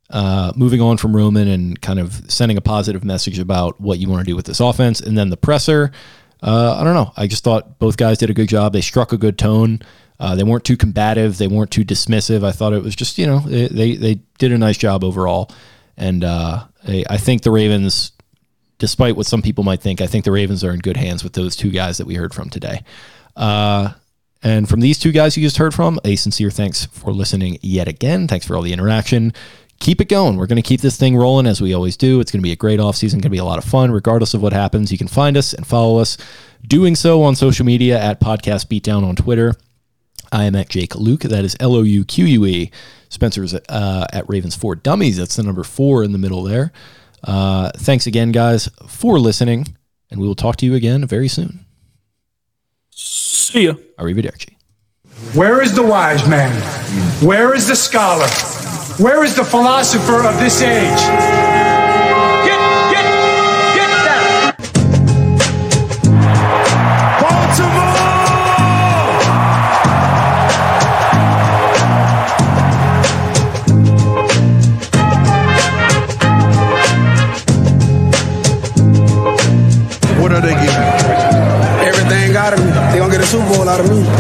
[0.09, 4.09] Uh, moving on from Roman and kind of sending a positive message about what you
[4.09, 5.91] want to do with this offense, and then the presser.
[6.43, 7.13] Uh, I don't know.
[7.17, 8.73] I just thought both guys did a good job.
[8.73, 9.81] They struck a good tone.
[10.21, 11.39] Uh, they weren't too combative.
[11.39, 12.45] They weren't too dismissive.
[12.45, 15.51] I thought it was just you know they they, they did a nice job overall,
[15.97, 18.13] and uh, I, I think the Ravens,
[18.79, 21.33] despite what some people might think, I think the Ravens are in good hands with
[21.33, 22.83] those two guys that we heard from today.
[23.35, 23.93] Uh,
[24.43, 27.89] and from these two guys you just heard from, a sincere thanks for listening yet
[27.89, 28.29] again.
[28.29, 29.33] Thanks for all the interaction.
[29.79, 30.37] Keep it going.
[30.37, 32.21] We're going to keep this thing rolling as we always do.
[32.21, 34.35] It's going to be a great offseason, going to be a lot of fun, regardless
[34.35, 34.91] of what happens.
[34.91, 36.17] You can find us and follow us
[36.67, 39.55] doing so on social media at Podcast Beatdown on Twitter.
[40.33, 41.29] I am at Jake Louque.
[41.29, 42.71] That is L O U Q U E.
[43.09, 45.19] Spencer's uh, at Ravens Four Dummies.
[45.19, 46.73] That's the number four in the middle there.
[47.23, 49.77] Uh, thanks again, guys, for listening,
[50.11, 51.65] and we will talk to you again very soon.
[52.91, 53.75] See ya.
[53.99, 54.57] Arrivederci.
[55.35, 56.53] Where is the wise man?
[57.25, 58.27] Where is the scholar?
[58.99, 60.89] Where is the philosopher of this age?
[62.47, 62.59] Get,
[62.91, 63.05] get,
[63.77, 64.55] get down.
[80.23, 80.73] What are they giving you?
[81.85, 82.71] Everything out of me.
[82.93, 84.16] They gonna get a Super Bowl out of me.